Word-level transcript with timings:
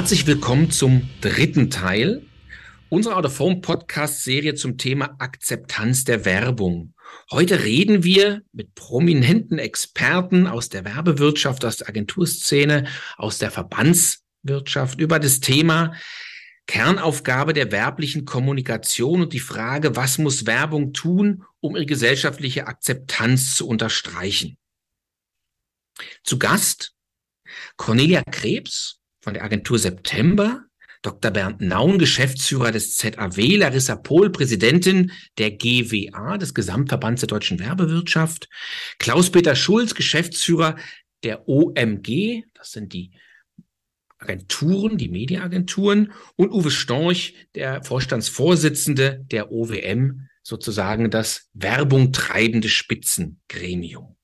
Herzlich 0.00 0.26
willkommen 0.26 0.70
zum 0.70 1.10
dritten 1.20 1.68
Teil 1.68 2.22
unserer 2.88 3.18
Out 3.18 3.26
of 3.26 3.38
Home 3.38 3.60
Podcast 3.60 4.24
Serie 4.24 4.54
zum 4.54 4.78
Thema 4.78 5.16
Akzeptanz 5.18 6.04
der 6.04 6.24
Werbung. 6.24 6.94
Heute 7.30 7.64
reden 7.64 8.02
wir 8.02 8.40
mit 8.50 8.74
prominenten 8.74 9.58
Experten 9.58 10.46
aus 10.46 10.70
der 10.70 10.86
Werbewirtschaft, 10.86 11.66
aus 11.66 11.76
der 11.76 11.90
Agenturszene, 11.90 12.88
aus 13.18 13.36
der 13.36 13.50
Verbandswirtschaft 13.50 14.98
über 14.98 15.18
das 15.18 15.40
Thema 15.40 15.92
Kernaufgabe 16.66 17.52
der 17.52 17.70
werblichen 17.70 18.24
Kommunikation 18.24 19.20
und 19.20 19.34
die 19.34 19.38
Frage, 19.38 19.96
was 19.96 20.16
muss 20.16 20.46
Werbung 20.46 20.94
tun, 20.94 21.44
um 21.60 21.76
ihre 21.76 21.84
gesellschaftliche 21.84 22.68
Akzeptanz 22.68 23.54
zu 23.54 23.68
unterstreichen. 23.68 24.56
Zu 26.24 26.38
Gast 26.38 26.94
Cornelia 27.76 28.22
Krebs 28.22 28.99
von 29.20 29.34
der 29.34 29.44
Agentur 29.44 29.78
September, 29.78 30.64
Dr. 31.02 31.30
Bernd 31.30 31.62
Naun, 31.62 31.98
Geschäftsführer 31.98 32.72
des 32.72 32.96
ZAW, 32.96 33.56
Larissa 33.56 33.96
Pohl, 33.96 34.30
Präsidentin 34.30 35.12
der 35.38 35.50
GWA, 35.52 36.36
des 36.36 36.52
Gesamtverbands 36.52 37.20
der 37.20 37.28
deutschen 37.28 37.58
Werbewirtschaft, 37.58 38.48
Klaus-Peter 38.98 39.56
Schulz, 39.56 39.94
Geschäftsführer 39.94 40.76
der 41.22 41.48
OMG, 41.48 42.44
das 42.54 42.72
sind 42.72 42.92
die 42.92 43.12
Agenturen, 44.18 44.98
die 44.98 45.08
Mediaagenturen, 45.08 46.12
und 46.36 46.50
Uwe 46.50 46.70
Storch, 46.70 47.34
der 47.54 47.82
Vorstandsvorsitzende 47.82 49.24
der 49.30 49.50
OWM, 49.50 50.28
sozusagen 50.42 51.10
das 51.10 51.48
Werbung 51.54 52.12
treibende 52.12 52.68
Spitzengremium. 52.68 54.16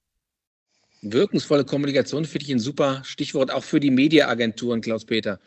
Wirkungsvolle 1.12 1.65
Kommunikation 1.65 2.24
finde 2.24 2.46
ich 2.46 2.52
ein 2.52 2.59
super 2.59 3.02
Stichwort, 3.04 3.51
auch 3.51 3.65
für 3.65 3.80
die 3.80 3.90
Mediaagenturen, 3.90 4.80
Klaus-Peter. 4.80 5.40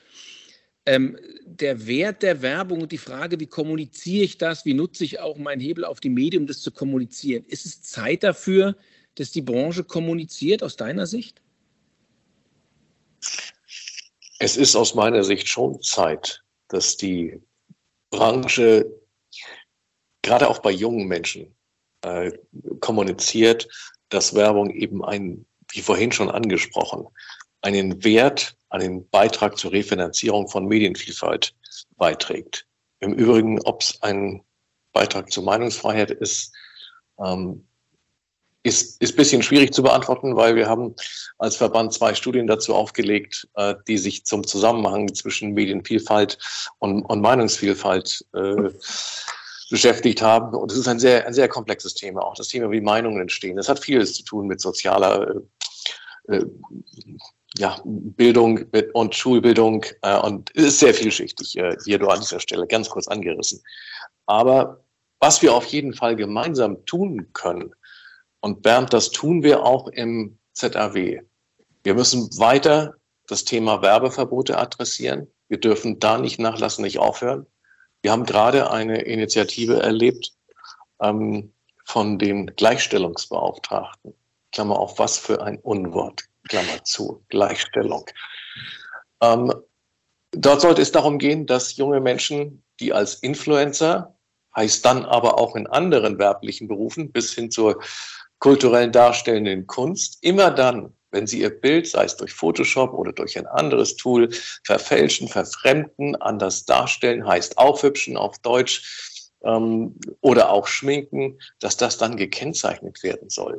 Ähm, 0.86 1.18
der 1.46 1.88
Wert 1.88 2.24
der 2.24 2.42
Werbung 2.42 2.82
und 2.82 2.92
die 2.92 2.98
Frage, 2.98 3.40
wie 3.40 3.48
kommuniziere 3.48 4.24
ich 4.24 4.38
das, 4.38 4.66
wie 4.66 4.74
nutze 4.74 5.04
ich 5.04 5.20
auch 5.20 5.38
meinen 5.38 5.60
Hebel 5.60 5.86
auf 5.86 6.00
die 6.00 6.10
Medien, 6.10 6.44
um 6.44 6.48
das 6.48 6.62
zu 6.62 6.72
kommunizieren. 6.72 7.46
Ist 7.46 7.66
es 7.66 7.82
Zeit 7.82 8.24
dafür, 8.24 8.76
dass 9.16 9.32
die 9.32 9.42
Branche 9.42 9.84
kommuniziert, 9.84 10.64
aus 10.64 10.78
deiner 10.78 11.06
Sicht? 11.06 11.42
Es 14.40 14.56
ist 14.56 14.76
aus 14.76 14.96
meiner 14.96 15.24
Sicht 15.24 15.48
schon 15.48 15.82
Zeit, 15.82 16.42
dass 16.70 16.96
die 16.96 17.42
Branche 18.10 18.86
gerade 20.22 20.48
auch 20.48 20.60
bei 20.60 20.72
jungen 20.72 21.08
Menschen 21.08 21.54
äh, 22.02 22.32
kommuniziert, 22.80 23.68
dass 24.10 24.34
Werbung 24.34 24.72
eben 24.72 25.04
ein, 25.04 25.46
wie 25.72 25.82
vorhin 25.82 26.12
schon 26.12 26.30
angesprochen, 26.30 27.08
einen 27.62 28.04
Wert, 28.04 28.56
einen 28.70 29.08
Beitrag 29.10 29.58
zur 29.58 29.72
Refinanzierung 29.72 30.48
von 30.48 30.66
Medienvielfalt 30.66 31.54
beiträgt. 31.98 32.66
Im 33.00 33.14
Übrigen, 33.14 33.62
ob 33.62 33.82
es 33.82 34.02
ein 34.02 34.42
Beitrag 34.94 35.32
zur 35.32 35.44
Meinungsfreiheit 35.44 36.12
ist, 36.12 36.54
ähm, 37.20 37.66
ist, 38.64 39.02
ist 39.02 39.16
bisschen 39.16 39.42
schwierig 39.42 39.74
zu 39.74 39.82
beantworten, 39.84 40.36
weil 40.36 40.56
wir 40.56 40.68
haben 40.68 40.96
als 41.38 41.56
Verband 41.56 41.94
zwei 41.94 42.14
Studien 42.14 42.46
dazu 42.46 42.76
aufgelegt, 42.76 43.48
äh, 43.56 43.76
die 43.88 43.98
sich 43.98 44.26
zum 44.26 44.46
Zusammenhang 44.46 45.14
zwischen 45.14 45.54
Medienvielfalt 45.54 46.38
und, 46.80 47.04
und 47.04 47.22
Meinungsvielfalt 47.22 48.26
äh, 48.34 48.70
beschäftigt 49.70 50.22
haben. 50.22 50.56
Und 50.56 50.72
es 50.72 50.78
ist 50.78 50.88
ein 50.88 51.00
sehr, 51.00 51.26
ein 51.28 51.34
sehr 51.34 51.48
komplexes 51.48 51.94
Thema, 51.94 52.22
auch 52.22 52.36
das 52.36 52.48
Thema, 52.48 52.72
wie 52.72 52.82
Meinungen 52.82 53.22
entstehen. 53.22 53.58
Das 53.58 53.70
hat 53.70 53.80
vieles 53.80 54.14
zu 54.16 54.24
tun 54.24 54.48
mit 54.48 54.62
sozialer 54.62 55.36
äh, 56.30 56.36
äh 56.36 56.46
ja, 57.58 57.82
Bildung 57.84 58.66
und 58.94 59.16
Schulbildung 59.16 59.84
äh, 60.04 60.20
und 60.20 60.52
es 60.54 60.66
ist 60.66 60.80
sehr 60.80 60.94
vielschichtig 60.94 61.58
äh, 61.58 61.76
hier 61.84 61.98
nur 61.98 62.14
an 62.14 62.20
dieser 62.20 62.40
Stelle 62.40 62.68
ganz 62.68 62.92
kurz 62.92 63.08
angerissen. 63.08 63.60
Aber 64.28 64.84
was 65.20 65.42
wir 65.42 65.56
auf 65.56 65.66
jeden 65.66 65.96
Fall 65.96 66.16
gemeinsam 66.16 66.86
tun 66.86 67.28
können, 67.34 67.74
und 68.42 68.62
Bernd, 68.62 68.94
das 68.94 69.12
tun 69.12 69.44
wir 69.44 69.64
auch 69.64 69.88
im 69.88 70.38
ZAW. 70.54 71.22
Wir 71.84 71.94
müssen 71.94 72.30
weiter 72.38 72.96
das 73.28 73.44
Thema 73.44 73.82
Werbeverbote 73.82 74.58
adressieren. 74.58 75.28
Wir 75.48 75.60
dürfen 75.60 76.00
da 76.00 76.18
nicht 76.18 76.40
nachlassen, 76.40 76.84
nicht 76.84 77.00
aufhören. 77.00 77.46
Wir 78.02 78.12
haben 78.12 78.26
gerade 78.26 78.72
eine 78.72 79.02
Initiative 79.02 79.82
erlebt 79.82 80.32
ähm, 81.02 81.52
von 81.86 82.18
den 82.18 82.48
Gleichstellungsbeauftragten. 82.56 84.14
Klammer 84.52 84.80
auf, 84.80 84.98
was 85.00 85.18
für 85.18 85.42
ein 85.42 85.60
Unwort. 85.60 86.24
Klammer 86.48 86.84
zu, 86.84 87.24
Gleichstellung. 87.30 88.06
Ähm, 89.22 89.54
dort 90.32 90.62
sollte 90.62 90.82
es 90.82 90.92
darum 90.92 91.20
gehen, 91.20 91.46
dass 91.46 91.78
junge 91.78 92.00
Menschen, 92.00 92.64
die 92.80 92.94
als 92.94 93.16
Influencer, 93.16 94.16
heißt 94.56 94.84
dann 94.84 95.06
aber 95.06 95.40
auch 95.40 95.56
in 95.56 95.68
anderen 95.68 96.18
werblichen 96.18 96.68
Berufen 96.68 97.12
bis 97.12 97.34
hin 97.34 97.52
zur 97.52 97.82
kulturellen 98.40 98.92
darstellenden 98.92 99.68
Kunst, 99.68 100.18
immer 100.22 100.50
dann, 100.50 100.94
wenn 101.12 101.28
sie 101.28 101.42
ihr 101.42 101.50
Bild, 101.50 101.88
sei 101.88 102.06
es 102.06 102.18
durch 102.18 102.34
Photoshop 102.34 102.94
oder 102.94 103.12
durch 103.12 103.38
ein 103.38 103.48
anderes 103.48 103.96
Tool, 103.96 104.30
verfälschen, 104.64 105.28
verfremden, 105.28 106.16
anders 106.18 106.66
darstellen, 106.66 107.28
heißt 107.28 107.58
aufhübschen 107.58 108.18
auf 108.18 108.38
Deutsch 108.40 109.30
ähm, 109.44 109.96
oder 110.22 110.52
auch 110.52 110.68
schminken, 110.68 111.40
dass 111.60 111.78
das 111.78 111.98
dann 111.98 112.18
gekennzeichnet 112.18 113.04
werden 113.04 113.30
soll. 113.30 113.58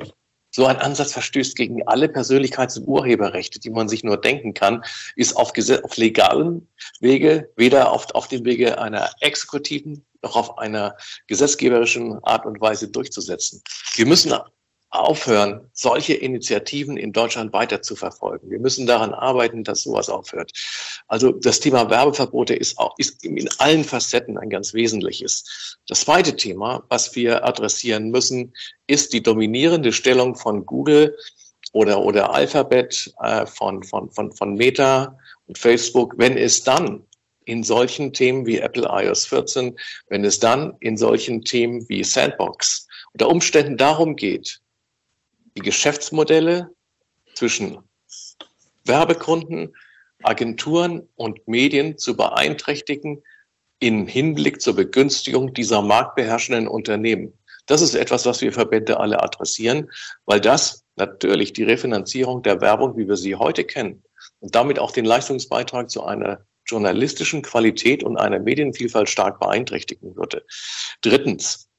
So 0.53 0.65
ein 0.65 0.77
Ansatz 0.77 1.13
verstößt 1.13 1.55
gegen 1.55 1.87
alle 1.87 2.07
Persönlichkeits- 2.07 2.77
und 2.77 2.87
Urheberrechte, 2.87 3.59
die 3.59 3.69
man 3.69 3.87
sich 3.87 4.03
nur 4.03 4.17
denken 4.17 4.53
kann, 4.53 4.83
ist 5.15 5.37
auf, 5.37 5.53
auf 5.83 5.97
legalen 5.97 6.67
Wege, 6.99 7.49
weder 7.55 7.89
auf, 7.91 8.13
auf 8.13 8.27
dem 8.27 8.43
Wege 8.43 8.77
einer 8.77 9.09
exekutiven 9.21 10.05
noch 10.23 10.35
auf 10.35 10.57
einer 10.57 10.95
gesetzgeberischen 11.27 12.23
Art 12.23 12.45
und 12.45 12.61
Weise 12.61 12.89
durchzusetzen. 12.89 13.63
Wir 13.95 14.05
müssen 14.05 14.33
aufhören, 14.91 15.69
solche 15.73 16.13
Initiativen 16.13 16.97
in 16.97 17.13
Deutschland 17.13 17.53
weiter 17.53 17.81
zu 17.81 17.95
verfolgen. 17.95 18.49
Wir 18.49 18.59
müssen 18.59 18.85
daran 18.85 19.13
arbeiten, 19.13 19.63
dass 19.63 19.83
sowas 19.83 20.09
aufhört. 20.09 20.51
Also 21.07 21.31
das 21.31 21.61
Thema 21.61 21.89
Werbeverbote 21.89 22.53
ist 22.53 22.77
auch 22.77 22.93
ist 22.97 23.23
in 23.23 23.49
allen 23.57 23.85
Facetten 23.85 24.37
ein 24.37 24.49
ganz 24.49 24.73
wesentliches. 24.73 25.77
Das 25.87 26.01
zweite 26.01 26.35
Thema, 26.35 26.83
was 26.89 27.15
wir 27.15 27.45
adressieren 27.45 28.11
müssen, 28.11 28.53
ist 28.85 29.13
die 29.13 29.23
dominierende 29.23 29.93
Stellung 29.93 30.35
von 30.35 30.65
Google 30.65 31.17
oder, 31.71 32.01
oder 32.01 32.33
Alphabet, 32.33 33.13
äh, 33.21 33.45
von, 33.45 33.83
von, 33.83 34.11
von, 34.11 34.33
von 34.33 34.55
Meta 34.55 35.17
und 35.47 35.57
Facebook, 35.57 36.15
wenn 36.17 36.37
es 36.37 36.63
dann 36.63 37.05
in 37.45 37.63
solchen 37.63 38.13
Themen 38.13 38.45
wie 38.45 38.59
Apple 38.59 38.87
iOS 38.89 39.25
14, 39.25 39.77
wenn 40.07 40.25
es 40.25 40.39
dann 40.39 40.73
in 40.79 40.97
solchen 40.97 41.43
Themen 41.43 41.87
wie 41.89 42.03
Sandbox 42.03 42.87
unter 43.13 43.29
Umständen 43.29 43.77
darum 43.77 44.15
geht, 44.15 44.60
die 45.55 45.61
Geschäftsmodelle 45.61 46.69
zwischen 47.35 47.79
Werbekunden, 48.85 49.75
Agenturen 50.23 51.07
und 51.15 51.47
Medien 51.47 51.97
zu 51.97 52.15
beeinträchtigen 52.15 53.23
im 53.79 54.07
Hinblick 54.07 54.61
zur 54.61 54.75
Begünstigung 54.75 55.53
dieser 55.53 55.81
marktbeherrschenden 55.81 56.67
Unternehmen. 56.67 57.33
Das 57.65 57.81
ist 57.81 57.95
etwas, 57.95 58.25
was 58.25 58.41
wir 58.41 58.53
Verbände 58.53 58.99
alle 58.99 59.21
adressieren, 59.21 59.89
weil 60.25 60.39
das 60.39 60.83
natürlich 60.95 61.53
die 61.53 61.63
Refinanzierung 61.63 62.43
der 62.43 62.61
Werbung, 62.61 62.97
wie 62.97 63.07
wir 63.07 63.17
sie 63.17 63.35
heute 63.35 63.63
kennen, 63.63 64.03
und 64.39 64.53
damit 64.55 64.77
auch 64.77 64.91
den 64.91 65.05
Leistungsbeitrag 65.05 65.89
zu 65.89 66.03
einer 66.03 66.45
journalistischen 66.65 67.41
Qualität 67.41 68.03
und 68.03 68.17
einer 68.17 68.39
Medienvielfalt 68.39 69.09
stark 69.09 69.39
beeinträchtigen 69.39 70.15
würde. 70.15 70.45
Drittens, 71.01 71.69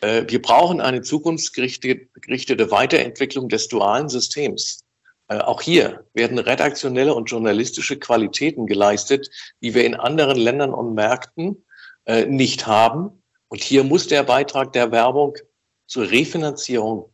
wir 0.00 0.42
brauchen 0.42 0.80
eine 0.80 1.02
zukunftsgerichtete 1.02 2.70
Weiterentwicklung 2.70 3.48
des 3.48 3.68
dualen 3.68 4.08
Systems. 4.08 4.84
Äh, 5.28 5.38
auch 5.38 5.60
hier 5.60 6.06
werden 6.14 6.38
redaktionelle 6.38 7.14
und 7.14 7.30
journalistische 7.30 7.98
Qualitäten 7.98 8.66
geleistet, 8.66 9.30
die 9.62 9.74
wir 9.74 9.84
in 9.84 9.94
anderen 9.94 10.38
Ländern 10.38 10.74
und 10.74 10.94
Märkten 10.94 11.64
äh, 12.06 12.24
nicht 12.24 12.66
haben. 12.66 13.22
Und 13.48 13.62
hier 13.62 13.84
muss 13.84 14.08
der 14.08 14.24
Beitrag 14.24 14.72
der 14.72 14.90
Werbung 14.90 15.36
zur 15.86 16.10
Refinanzierung 16.10 17.12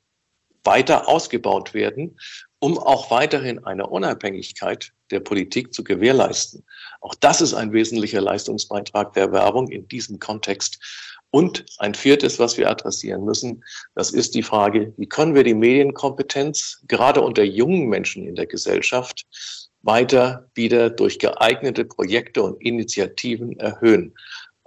weiter 0.63 1.09
ausgebaut 1.09 1.75
werden, 1.75 2.19
um 2.59 2.79
auch 2.79 3.11
weiterhin 3.11 3.65
eine 3.65 3.87
Unabhängigkeit 3.87 4.93
der 5.11 5.21
Politik 5.21 5.75
zu 5.75 5.85
gewährleisten. 5.85 6.65
Auch 7.01 7.15
das 7.15 7.41
ist 7.41 7.53
ein 7.53 7.73
wesentlicher 7.73 8.21
Leistungsbeitrag 8.21 9.13
der 9.13 9.31
Werbung 9.33 9.69
in 9.69 9.87
diesem 9.89 10.19
Kontext. 10.19 10.79
Und 11.35 11.65
ein 11.79 11.95
viertes, 11.95 12.39
was 12.39 12.59
wir 12.59 12.71
adressieren 12.71 13.25
müssen, 13.25 13.65
das 13.97 14.13
ist 14.13 14.37
die 14.37 14.45
Frage, 14.45 14.95
wie 14.97 15.09
können 15.09 15.35
wir 15.35 15.43
die 15.43 15.55
Medienkompetenz 15.55 16.85
gerade 16.87 17.23
unter 17.23 17.43
jungen 17.43 17.89
Menschen 17.89 18.25
in 18.25 18.37
der 18.37 18.47
Gesellschaft 18.47 19.27
weiter 19.83 20.49
wieder 20.55 20.91
durch 20.91 21.19
geeignete 21.19 21.87
Projekte 21.87 22.41
und 22.41 22.63
Initiativen 22.63 23.59
erhöhen. 23.59 24.15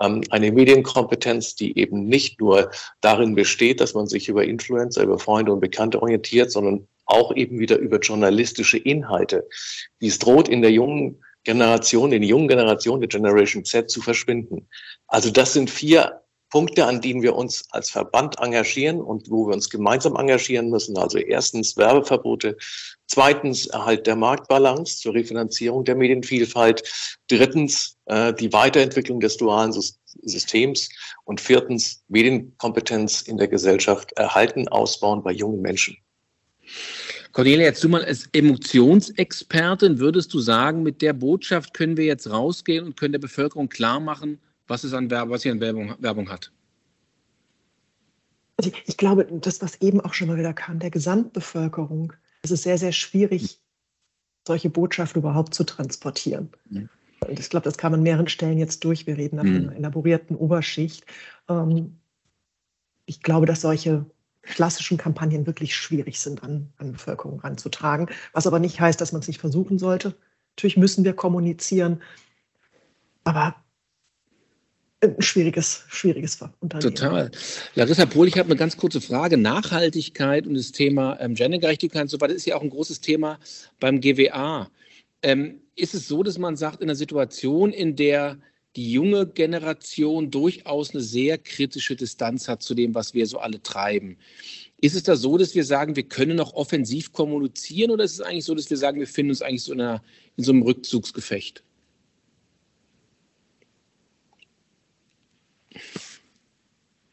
Ähm, 0.01 0.21
eine 0.29 0.51
Medienkompetenz, 0.51 1.55
die 1.55 1.79
eben 1.79 2.03
nicht 2.03 2.41
nur 2.41 2.69
darin 2.99 3.33
besteht, 3.33 3.79
dass 3.79 3.93
man 3.93 4.07
sich 4.07 4.27
über 4.27 4.43
Influencer, 4.43 5.03
über 5.03 5.19
Freunde 5.19 5.53
und 5.53 5.61
Bekannte 5.61 6.01
orientiert, 6.01 6.51
sondern 6.51 6.85
auch 7.05 7.33
eben 7.33 7.59
wieder 7.59 7.77
über 7.77 7.99
journalistische 7.99 8.77
Inhalte. 8.77 9.47
Dies 10.01 10.19
droht 10.19 10.49
in 10.49 10.61
der 10.61 10.71
jungen 10.71 11.23
Generation, 11.45 12.11
den 12.11 12.23
jungen 12.23 12.49
Generationen 12.49 12.99
der 12.99 13.07
Generation 13.07 13.63
Z 13.63 13.89
zu 13.89 14.01
verschwinden. 14.01 14.67
Also 15.07 15.31
das 15.31 15.53
sind 15.53 15.69
vier 15.69 16.23
Punkte, 16.49 16.85
an 16.85 17.01
denen 17.01 17.21
wir 17.21 17.35
uns 17.35 17.65
als 17.71 17.89
Verband 17.89 18.39
engagieren 18.39 19.01
und 19.01 19.29
wo 19.29 19.47
wir 19.47 19.53
uns 19.53 19.69
gemeinsam 19.69 20.15
engagieren 20.15 20.69
müssen. 20.69 20.97
Also 20.97 21.17
erstens 21.17 21.75
Werbeverbote, 21.75 22.57
zweitens 23.07 23.67
Erhalt 23.67 24.07
der 24.07 24.15
Marktbalance 24.15 24.97
zur 24.97 25.13
Refinanzierung 25.13 25.83
der 25.83 25.95
Medienvielfalt, 25.95 26.83
drittens 27.27 27.97
äh, 28.05 28.33
die 28.33 28.53
Weiterentwicklung 28.53 29.19
des 29.19 29.37
dualen 29.37 29.73
Systems 29.73 30.89
und 31.25 31.41
viertens 31.41 32.03
Medienkompetenz 32.07 33.23
in 33.23 33.37
der 33.37 33.47
Gesellschaft 33.47 34.13
erhalten, 34.13 34.67
ausbauen 34.69 35.23
bei 35.23 35.31
jungen 35.31 35.61
Menschen. 35.61 35.97
Cornelia, 37.33 37.65
jetzt 37.65 37.83
du 37.83 37.89
mal 37.89 38.03
als 38.03 38.27
Emotionsexpertin, 38.31 39.99
würdest 39.99 40.33
du 40.33 40.39
sagen, 40.39 40.81
mit 40.81 41.01
der 41.01 41.13
Botschaft 41.13 41.73
können 41.73 41.97
wir 41.97 42.05
jetzt 42.05 42.29
rausgehen 42.29 42.85
und 42.85 42.97
können 42.97 43.11
der 43.11 43.19
Bevölkerung 43.19 43.69
klar 43.69 43.99
machen, 43.99 44.39
was 44.67 44.83
es 44.83 44.93
an 44.93 45.09
Werbung, 45.09 45.31
was 45.31 45.41
sie 45.41 45.51
an 45.51 45.59
Werbung, 45.59 45.95
Werbung 45.99 46.29
hat? 46.29 46.51
Also 48.57 48.71
ich, 48.85 48.97
glaube, 48.97 49.25
das, 49.25 49.61
was 49.61 49.81
eben 49.81 50.01
auch 50.01 50.13
schon 50.13 50.27
mal 50.27 50.37
wieder 50.37 50.53
kam, 50.53 50.79
der 50.79 50.89
Gesamtbevölkerung, 50.89 52.13
es 52.41 52.51
ist 52.51 52.63
sehr, 52.63 52.77
sehr 52.77 52.91
schwierig, 52.91 53.61
solche 54.47 54.69
Botschaften 54.69 55.21
überhaupt 55.21 55.53
zu 55.53 55.63
transportieren. 55.63 56.49
Mhm. 56.69 56.89
Und 57.27 57.39
ich 57.39 57.49
glaube, 57.49 57.65
das 57.65 57.77
kam 57.77 57.93
an 57.93 58.03
mehreren 58.03 58.27
Stellen 58.27 58.57
jetzt 58.57 58.83
durch. 58.83 59.05
Wir 59.05 59.17
reden 59.17 59.37
nach 59.37 59.43
mhm. 59.43 59.69
einer 59.69 59.75
elaborierten 59.75 60.35
Oberschicht. 60.35 61.05
Ähm, 61.49 61.99
ich 63.05 63.21
glaube, 63.21 63.45
dass 63.45 63.61
solche 63.61 64.05
klassischen 64.41 64.97
Kampagnen 64.97 65.45
wirklich 65.45 65.75
schwierig 65.75 66.19
sind, 66.19 66.43
an, 66.43 66.71
an 66.77 66.93
Bevölkerung 66.93 67.39
ranzutragen. 67.39 68.07
Was 68.33 68.47
aber 68.47 68.59
nicht 68.59 68.79
heißt, 68.79 68.99
dass 68.99 69.11
man 69.11 69.21
es 69.21 69.27
nicht 69.27 69.41
versuchen 69.41 69.77
sollte. 69.77 70.15
Natürlich 70.55 70.77
müssen 70.77 71.03
wir 71.03 71.13
kommunizieren. 71.13 72.01
Aber 73.23 73.55
ein 75.01 75.21
schwieriges, 75.21 75.83
schwieriges 75.89 76.39
Unternehmen. 76.59 76.95
Total. 76.95 77.31
Larissa 77.75 78.05
Pohl, 78.05 78.27
ich 78.27 78.37
habe 78.37 78.49
eine 78.49 78.55
ganz 78.55 78.77
kurze 78.77 79.01
Frage. 79.01 79.37
Nachhaltigkeit 79.37 80.47
und 80.47 80.55
das 80.55 80.71
Thema 80.71 81.19
ähm, 81.19 81.35
Gendergerechtigkeit 81.35 82.03
und 82.03 82.09
so 82.09 82.19
weiter 82.19 82.33
ist 82.33 82.45
ja 82.45 82.55
auch 82.55 82.63
ein 82.63 82.69
großes 82.69 83.01
Thema 83.01 83.39
beim 83.79 84.01
GWA. 84.01 84.69
Ähm, 85.21 85.61
ist 85.75 85.93
es 85.93 86.07
so, 86.07 86.23
dass 86.23 86.37
man 86.39 86.55
sagt, 86.55 86.81
in 86.81 86.89
einer 86.89 86.95
Situation, 86.95 87.71
in 87.71 87.95
der 87.95 88.37
die 88.75 88.91
junge 88.91 89.25
Generation 89.25 90.29
durchaus 90.29 90.91
eine 90.91 91.01
sehr 91.01 91.37
kritische 91.37 91.95
Distanz 91.95 92.47
hat 92.47 92.61
zu 92.61 92.75
dem, 92.75 92.93
was 92.93 93.13
wir 93.13 93.25
so 93.25 93.39
alle 93.39 93.61
treiben. 93.61 94.17
Ist 94.79 94.95
es 94.95 95.03
da 95.03 95.15
so, 95.15 95.37
dass 95.37 95.55
wir 95.55 95.63
sagen, 95.63 95.95
wir 95.95 96.03
können 96.03 96.37
noch 96.37 96.53
offensiv 96.53 97.11
kommunizieren 97.11 97.89
oder 97.89 98.03
ist 98.03 98.13
es 98.13 98.21
eigentlich 98.21 98.45
so, 98.45 98.53
dass 98.53 98.69
wir 98.69 98.77
sagen, 98.77 98.99
wir 98.99 99.07
finden 99.07 99.31
uns 99.31 99.41
eigentlich 99.41 99.63
so 99.63 99.73
in, 99.73 99.81
einer, 99.81 100.03
in 100.37 100.43
so 100.43 100.51
einem 100.51 100.61
Rückzugsgefecht? 100.61 101.63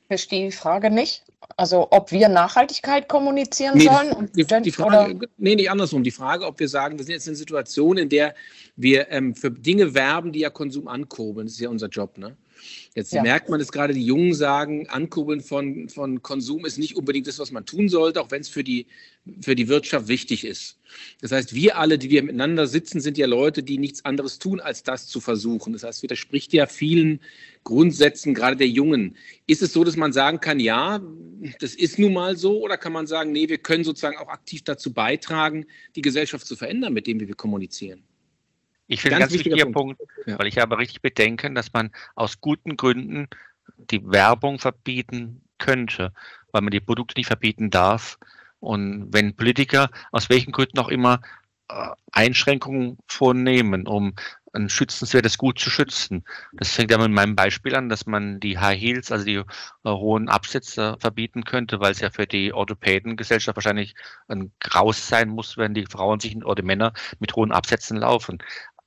Verstehe 0.08 0.46
die 0.46 0.56
Frage 0.56 0.90
nicht. 0.90 1.25
Also 1.56 1.88
ob 1.90 2.11
wir 2.11 2.28
Nachhaltigkeit 2.28 3.08
kommunizieren 3.08 3.76
nee, 3.76 3.84
sollen? 3.84 4.31
Die, 4.34 4.44
die, 4.44 4.70
Frage, 4.70 5.14
oder? 5.14 5.26
nee, 5.37 5.55
nicht 5.55 5.70
andersrum. 5.70 6.02
Die 6.02 6.11
Frage, 6.11 6.46
ob 6.46 6.58
wir 6.58 6.69
sagen, 6.69 6.99
wir 6.99 7.05
sind 7.05 7.14
jetzt 7.14 7.26
in 7.26 7.32
einer 7.32 7.38
Situation, 7.38 7.99
in 7.99 8.08
der 8.08 8.34
wir 8.76 9.11
ähm, 9.11 9.34
für 9.34 9.50
Dinge 9.50 9.94
werben, 9.94 10.32
die 10.32 10.40
ja 10.40 10.50
Konsum 10.50 10.88
ankurbeln. 10.88 11.46
Das 11.46 11.55
ist 11.55 11.61
ja 11.61 11.69
unser 11.69 11.88
Job, 11.88 12.19
ne? 12.19 12.37
Jetzt 12.94 13.12
ja. 13.12 13.22
merkt 13.22 13.49
man 13.49 13.61
es 13.61 13.72
gerade, 13.72 13.93
die 13.93 14.05
Jungen 14.05 14.34
sagen, 14.34 14.88
Ankurbeln 14.88 15.40
von, 15.40 15.88
von 15.88 16.22
Konsum 16.22 16.64
ist 16.64 16.78
nicht 16.78 16.96
unbedingt 16.96 17.26
das, 17.26 17.38
was 17.38 17.50
man 17.50 17.66
tun 17.66 17.88
sollte, 17.88 18.20
auch 18.20 18.31
wenn 18.31 18.40
es 18.40 18.49
für 18.49 18.62
die, 18.62 18.87
für 19.43 19.55
die 19.55 19.69
Wirtschaft 19.69 20.08
wichtig 20.08 20.44
ist. 20.44 20.78
Das 21.20 21.32
heißt, 21.32 21.55
wir 21.55 21.76
alle, 21.76 21.99
die 21.99 22.11
wir 22.11 22.22
miteinander 22.22 22.66
sitzen, 22.66 23.00
sind 23.00 23.19
ja 23.19 23.26
Leute, 23.26 23.62
die 23.62 23.78
nichts 23.78 24.05
anderes 24.05 24.38
tun, 24.38 24.61
als 24.61 24.82
das 24.82 25.08
zu 25.08 25.20
versuchen. 25.20 25.72
Das 25.72 25.82
heißt, 25.82 26.02
widerspricht 26.02 26.52
ja 26.52 26.66
vielen 26.66 27.20
Grundsätzen, 27.64 28.34
gerade 28.34 28.56
der 28.56 28.69
Jungen. 28.69 29.17
Ist 29.46 29.62
es 29.62 29.72
so, 29.72 29.82
dass 29.82 29.96
man 29.96 30.12
sagen 30.12 30.40
kann, 30.40 30.60
ja, 30.60 31.02
das 31.60 31.75
ist 31.75 31.99
nun 31.99 32.12
mal 32.12 32.37
so, 32.37 32.60
oder 32.60 32.76
kann 32.76 32.93
man 32.93 33.06
sagen, 33.06 33.32
nee, 33.32 33.49
wir 33.49 33.58
können 33.58 33.84
sozusagen 33.84 34.19
auch 34.19 34.28
aktiv 34.28 34.62
dazu 34.62 34.93
beitragen, 34.93 35.67
die 35.96 36.02
Gesellschaft 36.02 36.46
zu 36.46 36.55
verändern, 36.55 36.93
mit 36.93 37.06
dem 37.06 37.19
wir 37.19 37.34
kommunizieren? 37.34 38.05
Ich 38.86 39.00
finde 39.00 39.19
ganz, 39.19 39.32
ganz 39.32 39.44
wichtiger 39.44 39.64
Punkt, 39.70 39.98
Punkt 39.98 40.12
ja. 40.26 40.38
weil 40.38 40.46
ich 40.46 40.58
habe 40.58 40.78
richtig 40.78 41.00
bedenken, 41.00 41.54
dass 41.54 41.72
man 41.72 41.90
aus 42.14 42.40
guten 42.40 42.76
Gründen 42.76 43.28
die 43.78 44.04
Werbung 44.04 44.58
verbieten 44.58 45.42
könnte, 45.58 46.12
weil 46.52 46.62
man 46.62 46.70
die 46.70 46.81
Produkte 46.81 47.19
nicht 47.19 47.28
verbieten 47.28 47.70
darf. 47.70 48.19
Und 48.60 49.12
wenn 49.12 49.36
Politiker 49.36 49.90
aus 50.12 50.28
welchen 50.28 50.52
Gründen 50.52 50.78
auch 50.78 50.88
immer 50.88 51.20
äh, 51.69 51.88
Einschränkungen 52.12 52.98
vornehmen, 53.08 53.86
um 53.86 54.14
ein 54.54 54.69
schützenswertes 54.69 55.36
Gut 55.36 55.58
zu 55.58 55.69
schützen. 55.69 56.25
Das 56.52 56.70
fängt 56.70 56.90
ja 56.90 56.98
mit 56.98 57.10
meinem 57.10 57.34
Beispiel 57.34 57.75
an, 57.75 57.88
dass 57.88 58.06
man 58.06 58.38
die 58.38 58.58
High 58.58 58.81
Heels, 58.81 59.10
also 59.10 59.25
die 59.25 59.36
äh, 59.36 59.44
hohen 59.84 60.28
Absätze 60.28 60.96
verbieten 61.00 61.44
könnte, 61.44 61.81
weil 61.81 61.92
es 61.92 62.00
ja 62.00 62.10
für 62.10 62.26
die 62.26 62.52
Orthopädengesellschaft 62.52 63.56
wahrscheinlich 63.56 63.94
ein 64.28 64.52
Graus 64.60 65.08
sein 65.08 65.28
muss, 65.28 65.56
wenn 65.56 65.75
die 65.75 65.86
Frauen 65.86 66.20
sich 66.20 66.36
oder 66.44 66.62
Männer 66.62 66.92
mit 67.19 67.34
hohen 67.34 67.52
Absätzen 67.52 67.96
laufen 67.96 68.38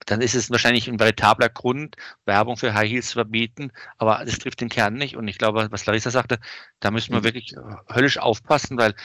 dann 0.08 0.22
ist 0.22 0.36
es 0.36 0.50
wahrscheinlich 0.50 0.88
ein 0.88 1.00
veritabler 1.00 1.50
Grund, 1.50 1.98
Werbung 2.26 2.56
für 2.56 2.74
High 2.74 2.90
Heels 2.90 3.10
zu 3.10 3.14
verbieten, 3.14 3.72
aber 3.98 4.24
das 4.26 4.40
trifft 4.40 4.62
den 4.62 4.70
Kern 4.70 4.94
nicht. 4.94 5.18
Und 5.18 5.28
ich 5.28 5.38
glaube, 5.38 5.68
was 5.70 5.86
Larissa 5.86 6.12
sagte, 6.12 6.40
da 6.80 6.92
müssen 6.92 7.12
wir 7.12 7.20
mhm. 7.20 7.26
wirklich 7.26 7.54
äh, 7.54 7.94
höllisch 7.94 8.18
aufpassen, 8.18 8.78
weil 8.78 8.96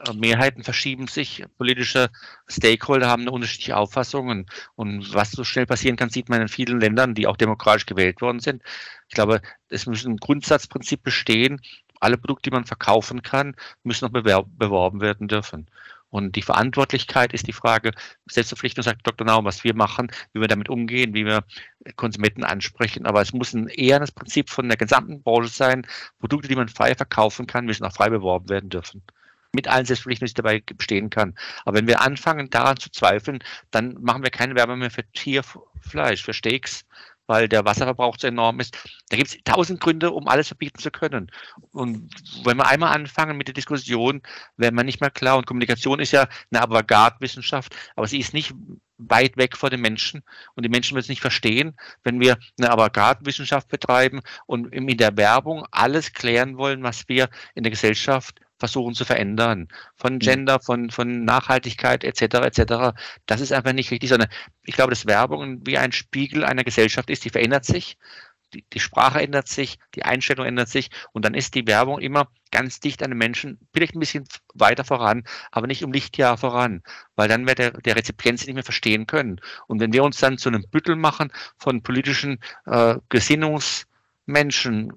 äh, 0.00 0.14
Mehrheiten 0.14 0.64
verschieben 0.64 1.08
sich, 1.08 1.44
politische 1.58 2.08
Stakeholder 2.48 3.06
haben 3.06 3.22
eine 3.22 3.32
unterschiedliche 3.32 3.76
Auffassungen. 3.76 4.46
Und 4.76 5.12
was 5.12 5.30
so 5.30 5.44
schnell 5.44 5.66
passieren 5.66 5.96
kann, 5.96 6.08
sieht 6.08 6.30
man 6.30 6.40
in 6.40 6.48
vielen 6.48 6.80
Ländern, 6.80 7.14
die 7.14 7.26
auch 7.26 7.36
demokratisch 7.36 7.84
gewählt 7.84 8.22
worden 8.22 8.40
sind. 8.40 8.62
Ich 9.08 9.14
glaube, 9.14 9.42
es 9.68 9.84
muss 9.84 10.06
ein 10.06 10.16
Grundsatzprinzip 10.16 11.02
bestehen. 11.02 11.60
Alle 12.00 12.16
Produkte, 12.16 12.48
die 12.48 12.54
man 12.54 12.64
verkaufen 12.64 13.22
kann, 13.22 13.56
müssen 13.82 14.06
noch 14.06 14.12
beworben 14.12 15.00
werden 15.02 15.28
dürfen. 15.28 15.66
Und 16.10 16.36
die 16.36 16.42
Verantwortlichkeit 16.42 17.32
ist 17.32 17.46
die 17.46 17.52
Frage, 17.52 17.92
Selbstverpflichtung 18.26 18.82
sagt 18.82 19.06
Dr. 19.06 19.26
Naum, 19.26 19.44
was 19.44 19.64
wir 19.64 19.74
machen, 19.74 20.10
wie 20.32 20.40
wir 20.40 20.48
damit 20.48 20.68
umgehen, 20.68 21.14
wie 21.14 21.26
wir 21.26 21.44
Konsumenten 21.96 22.44
ansprechen. 22.44 23.06
Aber 23.06 23.20
es 23.20 23.32
muss 23.32 23.52
ein 23.52 23.68
eher 23.68 23.98
das 23.98 24.12
Prinzip 24.12 24.48
von 24.50 24.68
der 24.68 24.76
gesamten 24.76 25.22
Branche 25.22 25.48
sein. 25.48 25.86
Produkte, 26.18 26.48
die 26.48 26.56
man 26.56 26.68
frei 26.68 26.94
verkaufen 26.94 27.46
kann, 27.46 27.66
müssen 27.66 27.84
auch 27.84 27.92
frei 27.92 28.08
beworben 28.08 28.48
werden 28.48 28.70
dürfen. 28.70 29.02
Mit 29.52 29.68
allen 29.68 29.86
Selbstverpflichtungen, 29.86 30.28
die 30.28 30.34
dabei 30.34 30.62
bestehen 30.76 31.10
kann. 31.10 31.34
Aber 31.64 31.76
wenn 31.76 31.86
wir 31.86 32.00
anfangen, 32.00 32.50
daran 32.50 32.76
zu 32.76 32.90
zweifeln, 32.90 33.40
dann 33.70 33.96
machen 34.00 34.22
wir 34.22 34.30
keine 34.30 34.54
Werbung 34.54 34.78
mehr 34.78 34.90
für 34.90 35.04
Tierfleisch, 35.12 36.22
für 36.22 36.34
Steaks, 36.34 36.84
weil 37.26 37.48
der 37.48 37.64
Wasserverbrauch 37.64 38.16
so 38.18 38.26
enorm 38.26 38.60
ist. 38.60 38.76
Da 39.08 39.16
gibt 39.16 39.30
es 39.30 39.38
tausend 39.44 39.80
Gründe, 39.80 40.10
um 40.10 40.28
alles 40.28 40.48
verbieten 40.48 40.78
zu 40.78 40.90
können. 40.90 41.30
Und 41.72 42.10
wenn 42.44 42.56
wir 42.56 42.66
einmal 42.66 42.94
anfangen 42.94 43.36
mit 43.36 43.48
der 43.48 43.54
Diskussion, 43.54 44.22
werden 44.56 44.76
wir 44.76 44.84
nicht 44.84 45.00
mehr 45.00 45.10
klar. 45.10 45.36
Und 45.36 45.46
Kommunikation 45.46 46.00
ist 46.00 46.12
ja 46.12 46.28
eine 46.50 46.62
Avantgarde-Wissenschaft, 46.62 47.74
aber 47.94 48.06
sie 48.06 48.18
ist 48.18 48.34
nicht 48.34 48.54
weit 48.98 49.36
weg 49.36 49.56
vor 49.56 49.70
den 49.70 49.80
Menschen 49.80 50.22
und 50.54 50.62
die 50.62 50.70
Menschen 50.70 50.94
werden 50.94 51.02
es 51.02 51.08
nicht 51.08 51.20
verstehen, 51.20 51.76
wenn 52.02 52.18
wir 52.18 52.38
eine 52.58 52.70
Avantgarde-Wissenschaft 52.70 53.68
betreiben 53.68 54.22
und 54.46 54.72
in 54.72 54.86
der 54.96 55.16
Werbung 55.16 55.66
alles 55.70 56.12
klären 56.12 56.56
wollen, 56.56 56.82
was 56.82 57.08
wir 57.08 57.28
in 57.54 57.62
der 57.62 57.70
Gesellschaft 57.70 58.40
versuchen 58.58 58.94
zu 58.94 59.04
verändern. 59.04 59.68
Von 59.94 60.14
mhm. 60.14 60.18
Gender, 60.20 60.60
von, 60.60 60.90
von 60.90 61.24
Nachhaltigkeit 61.24 62.04
etc. 62.04 62.22
etc. 62.22 62.98
Das 63.26 63.40
ist 63.40 63.52
einfach 63.52 63.72
nicht 63.72 63.90
richtig, 63.90 64.08
sondern 64.08 64.28
ich 64.64 64.74
glaube, 64.74 64.90
dass 64.90 65.06
Werbung 65.06 65.60
wie 65.66 65.78
ein 65.78 65.92
Spiegel 65.92 66.44
einer 66.44 66.64
Gesellschaft 66.64 67.10
ist, 67.10 67.24
die 67.24 67.30
verändert 67.30 67.64
sich. 67.64 67.96
Die, 68.54 68.64
die 68.72 68.80
Sprache 68.80 69.20
ändert 69.20 69.48
sich, 69.48 69.78
die 69.96 70.04
Einstellung 70.04 70.46
ändert 70.46 70.68
sich 70.68 70.90
und 71.12 71.24
dann 71.24 71.34
ist 71.34 71.56
die 71.56 71.66
Werbung 71.66 71.98
immer 71.98 72.28
ganz 72.52 72.78
dicht 72.78 73.02
an 73.02 73.10
den 73.10 73.18
Menschen, 73.18 73.58
vielleicht 73.72 73.96
ein 73.96 74.00
bisschen 74.00 74.24
weiter 74.54 74.84
voran, 74.84 75.24
aber 75.50 75.66
nicht 75.66 75.82
um 75.82 75.92
Lichtjahr 75.92 76.38
voran, 76.38 76.82
weil 77.16 77.28
dann 77.28 77.46
wird 77.48 77.58
der, 77.58 77.72
der 77.72 77.96
Rezipient 77.96 78.38
sie 78.38 78.46
nicht 78.46 78.54
mehr 78.54 78.62
verstehen 78.62 79.08
können. 79.08 79.40
Und 79.66 79.80
wenn 79.80 79.92
wir 79.92 80.04
uns 80.04 80.18
dann 80.18 80.38
zu 80.38 80.48
einem 80.48 80.64
Büttel 80.70 80.94
machen 80.94 81.32
von 81.58 81.82
politischen 81.82 82.38
äh, 82.66 82.94
Gesinnungs- 83.10 83.86
Menschen, 84.26 84.92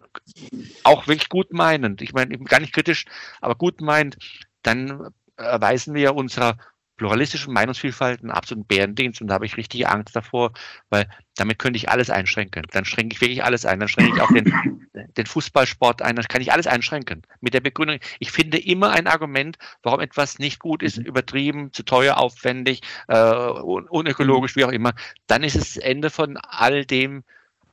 auch 0.84 1.08
wirklich 1.08 1.30
gut 1.30 1.54
meinend, 1.54 2.02
ich 2.02 2.14
meine 2.14 2.38
gar 2.40 2.60
nicht 2.60 2.74
kritisch, 2.74 3.06
aber 3.42 3.56
gut 3.56 3.82
meint, 3.82 4.18
dann 4.64 5.10
erweisen 5.38 5.94
wir 5.94 6.16
unserer 6.16 6.58
pluralistischen 7.00 7.54
Meinungsvielfalt 7.54 8.22
einen 8.22 8.30
absoluten 8.30 8.68
Bärendienst 8.68 9.22
und 9.22 9.28
da 9.28 9.36
habe 9.36 9.46
ich 9.46 9.56
richtig 9.56 9.88
Angst 9.88 10.16
davor, 10.16 10.52
weil 10.90 11.10
damit 11.38 11.58
könnte 11.58 11.78
ich 11.78 11.90
alles 11.90 12.10
einschränken. 12.10 12.64
Dann 12.72 12.84
schränke 12.84 13.16
ich 13.16 13.22
wirklich 13.22 13.44
alles 13.44 13.66
ein. 13.66 13.80
Dann 13.80 13.88
schränke 13.88 14.16
ich 14.16 14.22
auch 14.22 14.32
den, 14.34 14.90
den 15.18 15.26
Fußballsport 15.26 16.02
ein. 16.02 16.18
Dann 16.18 16.26
kann 16.26 16.42
ich 16.42 16.52
alles 16.52 16.68
einschränken. 16.68 17.22
Mit 17.40 17.54
der 17.54 17.62
Begründung, 17.62 18.00
ich 18.20 18.32
finde 18.32 18.58
immer 18.60 18.92
ein 18.92 19.08
Argument, 19.08 19.58
warum 19.82 20.02
etwas 20.02 20.40
nicht 20.40 20.60
gut 20.60 20.84
ist, 20.84 20.98
übertrieben, 20.98 21.72
zu 21.72 21.84
teuer, 21.84 22.18
aufwendig, 22.18 22.82
äh, 23.08 23.18
unökologisch, 23.18 24.58
wie 24.58 24.66
auch 24.66 24.72
immer. 24.72 24.94
Dann 25.28 25.44
ist 25.44 25.56
es 25.56 25.76
das 25.76 25.78
Ende 25.84 26.10
von 26.10 26.36
all 26.36 26.84
dem, 26.86 27.24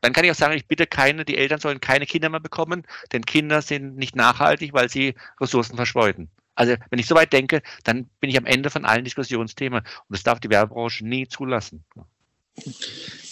dann 0.07 0.13
kann 0.13 0.25
ich 0.25 0.31
auch 0.31 0.37
sagen, 0.37 0.55
ich 0.55 0.69
bitte 0.69 0.87
keine, 0.87 1.25
die 1.25 1.37
Eltern 1.37 1.59
sollen 1.59 1.81
keine 1.81 2.07
Kinder 2.07 2.29
mehr 2.29 2.39
bekommen, 2.39 2.85
denn 3.13 3.27
Kinder 3.27 3.61
sind 3.61 3.97
nicht 3.97 4.15
nachhaltig, 4.15 4.73
weil 4.73 4.89
sie 4.89 5.17
Ressourcen 5.41 5.75
verschleuden. 5.75 6.29
Also 6.55 6.77
wenn 6.91 7.01
ich 7.01 7.09
so 7.09 7.17
weit 7.17 7.33
denke, 7.33 7.61
dann 7.83 8.09
bin 8.21 8.31
ich 8.31 8.39
am 8.39 8.47
Ende 8.47 8.71
von 8.71 8.85
allen 8.85 9.03
Diskussionsthemen 9.03 9.81
und 9.81 9.87
das 10.09 10.23
darf 10.23 10.39
die 10.39 10.49
Werbebranche 10.49 11.05
nie 11.05 11.27
zulassen. 11.27 11.85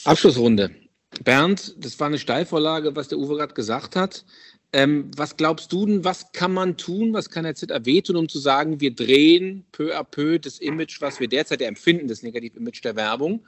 Abschlussrunde. 0.03 0.75
Bernd, 1.23 1.77
das 1.79 2.01
war 2.01 2.09
eine 2.09 2.19
Steilvorlage, 2.19 2.97
was 2.97 3.07
der 3.07 3.19
Uwe 3.19 3.37
gerade 3.37 3.55
gesagt 3.55 3.95
hat. 3.95 4.25
Ähm, 4.73 5.13
was 5.17 5.37
glaubst 5.37 5.73
du 5.73 5.87
denn, 5.87 6.03
was 6.03 6.33
kann 6.33 6.53
man 6.53 6.77
tun, 6.77 7.13
was 7.13 7.31
kann 7.31 7.45
der 7.45 7.55
ZAW 7.55 8.03
tun, 8.03 8.17
um 8.17 8.29
zu 8.29 8.41
sagen, 8.41 8.81
wir 8.81 8.93
drehen 8.93 9.65
peu 9.71 9.97
à 9.97 10.03
peu 10.03 10.41
das 10.41 10.59
Image, 10.59 11.01
was 11.01 11.21
wir 11.21 11.29
derzeit 11.29 11.63
empfinden, 11.63 12.09
das 12.09 12.25
Negativ-Image 12.25 12.83
der 12.83 12.97
Werbung, 12.97 13.47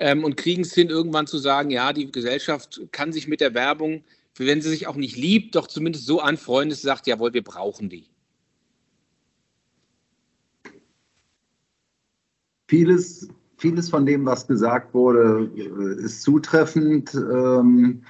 ähm, 0.00 0.24
und 0.24 0.36
kriegen 0.36 0.62
es 0.62 0.74
hin, 0.74 0.88
irgendwann 0.88 1.28
zu 1.28 1.38
sagen, 1.38 1.70
ja, 1.70 1.92
die 1.92 2.10
Gesellschaft 2.10 2.80
kann 2.90 3.12
sich 3.12 3.28
mit 3.28 3.40
der 3.40 3.54
Werbung, 3.54 4.02
wenn 4.36 4.60
sie 4.60 4.70
sich 4.70 4.86
auch 4.86 4.96
nicht 4.96 5.16
liebt, 5.16 5.54
doch 5.54 5.68
zumindest 5.68 6.06
so 6.06 6.20
anfreunden, 6.20 6.70
dass 6.70 6.80
sie 6.80 6.88
sagt, 6.88 7.06
jawohl, 7.06 7.32
wir 7.32 7.44
brauchen 7.44 7.88
die. 7.88 8.06
Vieles 12.68 13.28
vieles 13.60 13.90
von 13.90 14.06
dem, 14.06 14.24
was 14.24 14.46
gesagt 14.46 14.94
wurde, 14.94 15.50
äh, 15.54 16.02
ist 16.02 16.22
zutreffend. 16.22 17.14
Ähm, 17.14 18.02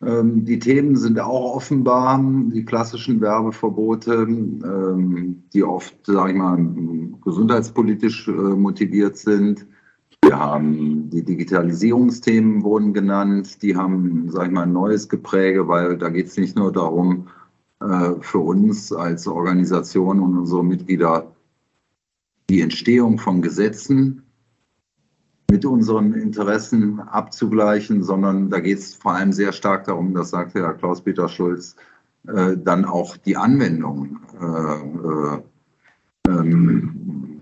ähm, 0.00 0.44
die 0.44 0.58
Themen 0.58 0.96
sind 0.96 1.20
auch 1.20 1.56
offenbar 1.56 2.18
die 2.52 2.64
klassischen 2.64 3.20
Werbeverbote, 3.20 4.12
ähm, 4.12 5.42
die 5.52 5.62
oft, 5.62 5.94
sage 6.06 6.32
ich 6.32 6.38
mal, 6.38 6.58
gesundheitspolitisch 7.22 8.28
äh, 8.28 8.30
motiviert 8.30 9.18
sind. 9.18 9.66
Wir 10.28 10.38
haben 10.38 11.08
die 11.08 11.24
Digitalisierungsthemen 11.24 12.62
wurden 12.62 12.92
genannt, 12.92 13.62
die 13.62 13.74
haben, 13.74 14.30
sage 14.30 14.48
ich 14.48 14.52
mal, 14.52 14.64
ein 14.64 14.74
neues 14.74 15.08
Gepräge, 15.08 15.68
weil 15.68 15.96
da 15.96 16.10
geht 16.10 16.26
es 16.26 16.36
nicht 16.36 16.54
nur 16.54 16.70
darum, 16.70 17.28
äh, 17.80 18.10
für 18.20 18.40
uns 18.40 18.92
als 18.92 19.26
Organisation 19.26 20.20
und 20.20 20.36
unsere 20.36 20.62
Mitglieder 20.62 21.34
die 22.50 22.60
Entstehung 22.60 23.18
von 23.18 23.40
Gesetzen 23.40 24.22
mit 25.50 25.64
unseren 25.64 26.12
Interessen 26.12 27.00
abzugleichen, 27.00 28.02
sondern 28.02 28.50
da 28.50 28.60
geht 28.60 28.80
es 28.80 28.96
vor 28.96 29.14
allem 29.14 29.32
sehr 29.32 29.52
stark 29.52 29.84
darum, 29.84 30.12
das 30.12 30.28
sagte 30.28 30.58
ja 30.58 30.74
Klaus-Peter 30.74 31.30
Schulz, 31.30 31.74
äh, 32.26 32.54
dann 32.58 32.84
auch 32.84 33.16
die 33.16 33.38
Anwendung 33.38 34.18
äh, 34.38 34.44
äh, 34.44 35.42
ähm, 36.28 37.38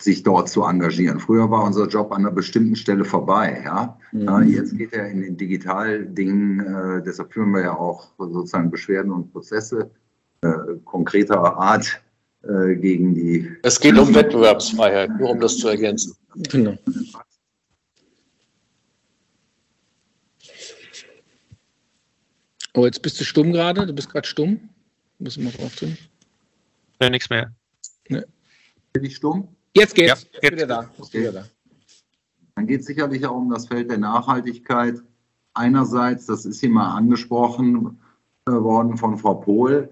sich 0.00 0.22
dort 0.22 0.48
zu 0.48 0.62
engagieren. 0.62 1.18
Früher 1.18 1.50
war 1.50 1.64
unser 1.64 1.88
Job 1.88 2.12
an 2.12 2.18
einer 2.18 2.30
bestimmten 2.30 2.76
Stelle 2.76 3.04
vorbei. 3.04 3.62
Ja? 3.64 3.98
Mhm. 4.12 4.48
Jetzt 4.48 4.76
geht 4.76 4.92
er 4.92 5.08
in 5.08 5.22
den 5.22 5.36
Digitaldingen, 5.36 6.60
äh, 6.60 7.02
deshalb 7.02 7.32
führen 7.32 7.50
wir 7.50 7.62
ja 7.62 7.76
auch 7.76 8.08
sozusagen 8.18 8.70
Beschwerden 8.70 9.12
und 9.12 9.32
Prozesse 9.32 9.90
äh, 10.42 10.50
konkreter 10.84 11.56
Art 11.56 12.00
äh, 12.42 12.76
gegen 12.76 13.14
die. 13.14 13.50
Es 13.62 13.80
geht 13.80 13.98
um 13.98 14.14
Wettbewerbsfreiheit, 14.14 15.10
nur 15.18 15.30
um 15.30 15.40
das 15.40 15.58
zu 15.58 15.68
ergänzen. 15.68 16.14
Genau. 16.50 16.78
Oh, 22.74 22.86
jetzt 22.86 23.02
bist 23.02 23.18
du 23.18 23.24
stumm 23.24 23.52
gerade. 23.52 23.86
Du 23.86 23.92
bist 23.92 24.10
gerade 24.10 24.28
stumm. 24.28 24.60
Müssen 25.18 25.42
wir 25.42 25.50
drauf 25.50 25.74
tun. 25.74 25.98
Ja, 27.02 27.10
nichts 27.10 27.28
mehr. 27.28 27.52
Nee. 28.08 28.22
Bin 28.92 29.04
ich 29.04 29.16
stumm? 29.16 29.48
Jetzt 29.74 29.94
geht's. 29.94 30.26
Ja, 30.32 30.40
jetzt. 30.42 30.52
Wieder 30.52 30.66
da. 30.66 30.90
Okay. 30.98 31.20
Wieder 31.20 31.32
da. 31.32 31.44
Dann 32.56 32.66
geht 32.66 32.80
es 32.80 32.86
sicherlich 32.86 33.24
auch 33.26 33.36
um 33.36 33.50
das 33.50 33.66
Feld 33.66 33.90
der 33.90 33.98
Nachhaltigkeit. 33.98 34.96
Einerseits, 35.54 36.26
das 36.26 36.44
ist 36.44 36.60
hier 36.60 36.70
mal 36.70 36.96
angesprochen 36.96 37.98
äh, 38.46 38.52
worden 38.52 38.96
von 38.96 39.16
Frau 39.18 39.34
Pohl, 39.34 39.90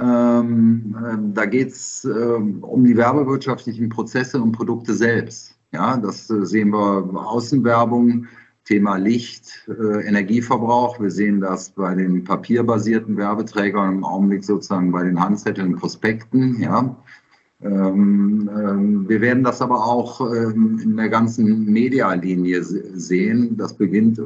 ähm, 0.00 0.96
ähm, 1.10 1.34
da 1.34 1.44
geht 1.44 1.68
es 1.70 2.04
ähm, 2.04 2.62
um 2.62 2.84
die 2.84 2.96
werbewirtschaftlichen 2.96 3.88
Prozesse 3.88 4.40
und 4.40 4.52
Produkte 4.52 4.94
selbst. 4.94 5.56
Ja, 5.72 5.96
das 5.96 6.30
äh, 6.30 6.46
sehen 6.46 6.70
wir 6.70 7.10
Außenwerbung, 7.14 8.28
Thema 8.64 8.96
Licht, 8.96 9.66
äh, 9.68 10.06
Energieverbrauch. 10.06 11.00
Wir 11.00 11.10
sehen 11.10 11.40
das 11.40 11.70
bei 11.70 11.94
den 11.94 12.22
papierbasierten 12.22 13.16
Werbeträgern 13.16 13.96
im 13.96 14.04
Augenblick 14.04 14.44
sozusagen 14.44 14.92
bei 14.92 15.02
den 15.02 15.20
Handzetteln, 15.20 15.74
Prospekten. 15.74 16.60
Ja. 16.60 16.96
Ähm, 17.60 18.48
ähm, 18.54 19.08
wir 19.08 19.20
werden 19.20 19.42
das 19.42 19.60
aber 19.60 19.84
auch 19.84 20.20
ähm, 20.32 20.80
in 20.82 20.96
der 20.96 21.08
ganzen 21.08 21.64
Medialinie 21.64 22.62
sehen. 22.62 23.56
Das 23.56 23.74
beginnt 23.74 24.20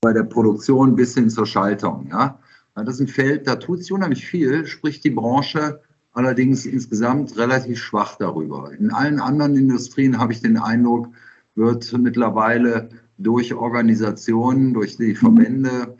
bei 0.00 0.12
der 0.12 0.24
Produktion 0.24 0.94
bis 0.94 1.14
hin 1.14 1.30
zur 1.30 1.46
Schaltung. 1.46 2.08
Ja. 2.10 2.38
Das 2.74 2.94
ist 2.94 3.00
ein 3.00 3.08
Feld, 3.08 3.46
da 3.46 3.56
tut 3.56 3.80
sich 3.80 3.92
unheimlich 3.92 4.26
viel, 4.26 4.66
spricht 4.66 5.04
die 5.04 5.10
Branche 5.10 5.80
allerdings 6.12 6.66
insgesamt 6.66 7.36
relativ 7.36 7.78
schwach 7.78 8.16
darüber. 8.16 8.72
In 8.72 8.90
allen 8.90 9.20
anderen 9.20 9.56
Industrien 9.56 10.18
habe 10.18 10.32
ich 10.32 10.40
den 10.40 10.56
Eindruck, 10.56 11.08
wird 11.54 11.92
mittlerweile 11.98 12.88
durch 13.18 13.54
Organisationen, 13.54 14.74
durch 14.74 14.96
die 14.96 15.14
Verbände, 15.14 15.96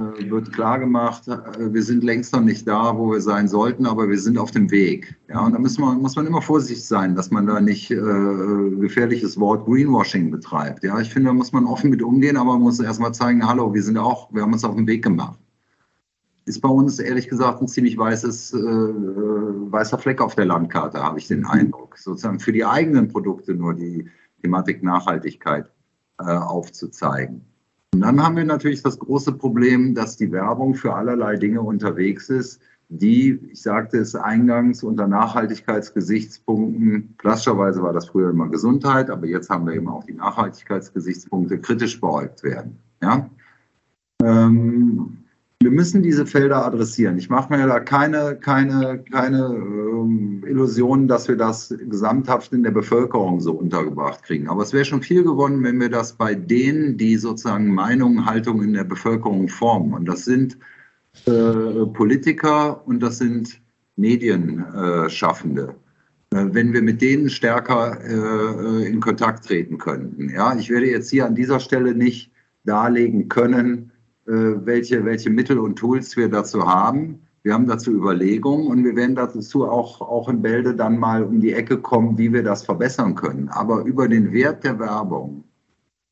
wird 0.00 0.52
klargemacht, 0.52 1.28
äh, 1.28 1.72
wir 1.72 1.82
sind 1.82 2.04
längst 2.04 2.32
noch 2.32 2.42
nicht 2.42 2.66
da, 2.66 2.96
wo 2.96 3.12
wir 3.12 3.20
sein 3.20 3.48
sollten, 3.48 3.86
aber 3.86 4.08
wir 4.08 4.18
sind 4.18 4.38
auf 4.38 4.50
dem 4.50 4.70
Weg. 4.70 5.16
Ja, 5.28 5.40
und 5.40 5.52
da 5.52 5.58
muss 5.58 5.78
man, 5.78 6.00
muss 6.00 6.16
man 6.16 6.26
immer 6.26 6.42
vorsichtig 6.42 6.84
sein, 6.84 7.14
dass 7.14 7.30
man 7.30 7.46
da 7.46 7.60
nicht 7.60 7.90
äh, 7.90 7.96
gefährliches 7.96 9.38
Wort 9.38 9.66
Greenwashing 9.66 10.30
betreibt. 10.30 10.84
Ja, 10.84 10.98
ich 11.00 11.12
finde, 11.12 11.28
da 11.28 11.34
muss 11.34 11.52
man 11.52 11.66
offen 11.66 11.90
mit 11.90 12.02
umgehen, 12.02 12.36
aber 12.36 12.52
man 12.52 12.62
muss 12.62 12.80
erstmal 12.80 13.12
zeigen, 13.12 13.46
hallo, 13.46 13.72
wir 13.72 13.82
sind 13.82 13.98
auch, 13.98 14.32
wir 14.32 14.42
haben 14.42 14.52
uns 14.52 14.64
auf 14.64 14.74
den 14.74 14.86
Weg 14.86 15.02
gemacht 15.02 15.38
ist 16.46 16.60
bei 16.60 16.68
uns 16.68 16.98
ehrlich 16.98 17.28
gesagt 17.28 17.62
ein 17.62 17.68
ziemlich 17.68 17.96
weißes, 17.96 18.54
äh, 18.54 18.58
weißer 18.58 19.98
Fleck 19.98 20.20
auf 20.20 20.34
der 20.34 20.46
Landkarte, 20.46 21.02
habe 21.02 21.18
ich 21.18 21.28
den 21.28 21.46
Eindruck. 21.46 21.96
Sozusagen 21.96 22.40
für 22.40 22.52
die 22.52 22.64
eigenen 22.64 23.08
Produkte 23.08 23.54
nur 23.54 23.74
die 23.74 24.08
Thematik 24.42 24.82
Nachhaltigkeit 24.82 25.70
äh, 26.18 26.24
aufzuzeigen. 26.24 27.49
Und 27.92 28.02
dann 28.02 28.22
haben 28.22 28.36
wir 28.36 28.44
natürlich 28.44 28.82
das 28.82 28.98
große 28.98 29.32
Problem, 29.32 29.94
dass 29.94 30.16
die 30.16 30.30
Werbung 30.30 30.74
für 30.74 30.94
allerlei 30.94 31.36
Dinge 31.36 31.60
unterwegs 31.60 32.30
ist, 32.30 32.60
die, 32.88 33.38
ich 33.52 33.62
sagte 33.62 33.98
es 33.98 34.16
eingangs, 34.16 34.82
unter 34.82 35.06
Nachhaltigkeitsgesichtspunkten, 35.06 37.14
klassischerweise 37.18 37.82
war 37.82 37.92
das 37.92 38.08
früher 38.08 38.30
immer 38.30 38.48
Gesundheit, 38.48 39.10
aber 39.10 39.26
jetzt 39.26 39.48
haben 39.48 39.66
wir 39.66 39.74
eben 39.74 39.88
auch 39.88 40.04
die 40.04 40.14
Nachhaltigkeitsgesichtspunkte 40.14 41.60
kritisch 41.60 42.00
beäugt 42.00 42.42
werden. 42.42 42.78
Ja? 43.00 43.30
Ähm, 44.24 45.19
wir 45.62 45.70
müssen 45.70 46.02
diese 46.02 46.24
Felder 46.24 46.64
adressieren. 46.64 47.18
Ich 47.18 47.28
mache 47.28 47.54
mir 47.54 47.66
da 47.66 47.80
keine, 47.80 48.36
keine, 48.40 49.04
keine 49.12 49.44
ähm, 49.54 50.42
Illusionen, 50.46 51.06
dass 51.06 51.28
wir 51.28 51.36
das 51.36 51.74
gesamthaft 51.90 52.54
in 52.54 52.62
der 52.62 52.70
Bevölkerung 52.70 53.40
so 53.40 53.52
untergebracht 53.52 54.22
kriegen. 54.22 54.48
Aber 54.48 54.62
es 54.62 54.72
wäre 54.72 54.86
schon 54.86 55.02
viel 55.02 55.22
gewonnen, 55.22 55.62
wenn 55.62 55.78
wir 55.78 55.90
das 55.90 56.14
bei 56.14 56.34
denen, 56.34 56.96
die 56.96 57.16
sozusagen 57.16 57.74
Meinungen, 57.74 58.24
Haltungen 58.24 58.68
in 58.68 58.72
der 58.72 58.84
Bevölkerung 58.84 59.48
formen. 59.48 59.92
Und 59.92 60.06
das 60.06 60.24
sind 60.24 60.56
äh, 61.26 61.84
Politiker 61.92 62.86
und 62.86 63.00
das 63.00 63.18
sind 63.18 63.60
Medienschaffende. 63.96 65.74
Äh, 66.32 66.46
wenn 66.52 66.72
wir 66.72 66.80
mit 66.80 67.02
denen 67.02 67.28
stärker 67.28 67.98
äh, 68.02 68.86
in 68.88 69.00
Kontakt 69.00 69.44
treten 69.44 69.76
könnten. 69.76 70.30
Ja, 70.30 70.56
ich 70.56 70.70
werde 70.70 70.86
jetzt 70.86 71.10
hier 71.10 71.26
an 71.26 71.34
dieser 71.34 71.60
Stelle 71.60 71.94
nicht 71.94 72.32
darlegen 72.64 73.28
können, 73.28 73.89
welche, 74.32 75.04
welche 75.04 75.30
Mittel 75.30 75.58
und 75.58 75.76
Tools 75.76 76.16
wir 76.16 76.28
dazu 76.28 76.66
haben. 76.66 77.20
Wir 77.42 77.54
haben 77.54 77.66
dazu 77.66 77.90
Überlegungen 77.90 78.66
und 78.66 78.84
wir 78.84 78.94
werden 78.94 79.14
dazu 79.14 79.66
auch, 79.66 80.00
auch 80.00 80.28
in 80.28 80.42
Bälde 80.42 80.74
dann 80.74 80.98
mal 80.98 81.24
um 81.24 81.40
die 81.40 81.52
Ecke 81.52 81.78
kommen, 81.78 82.18
wie 82.18 82.32
wir 82.32 82.42
das 82.42 82.64
verbessern 82.64 83.14
können. 83.14 83.48
Aber 83.48 83.84
über 83.84 84.08
den 84.08 84.32
Wert 84.32 84.62
der 84.62 84.78
Werbung 84.78 85.44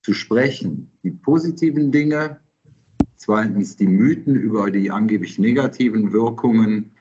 zu 0.03 0.15
sprechen, 0.15 0.91
die 1.03 1.11
positiven 1.11 1.93
Dinge, 1.93 2.41
zweitens 3.17 3.77
die 3.77 3.87
Mythen 3.87 4.37
über 4.37 4.71
die 4.71 4.91
angeblich 4.91 5.39
negativen 5.39 6.13
Wirkungen 6.13 6.93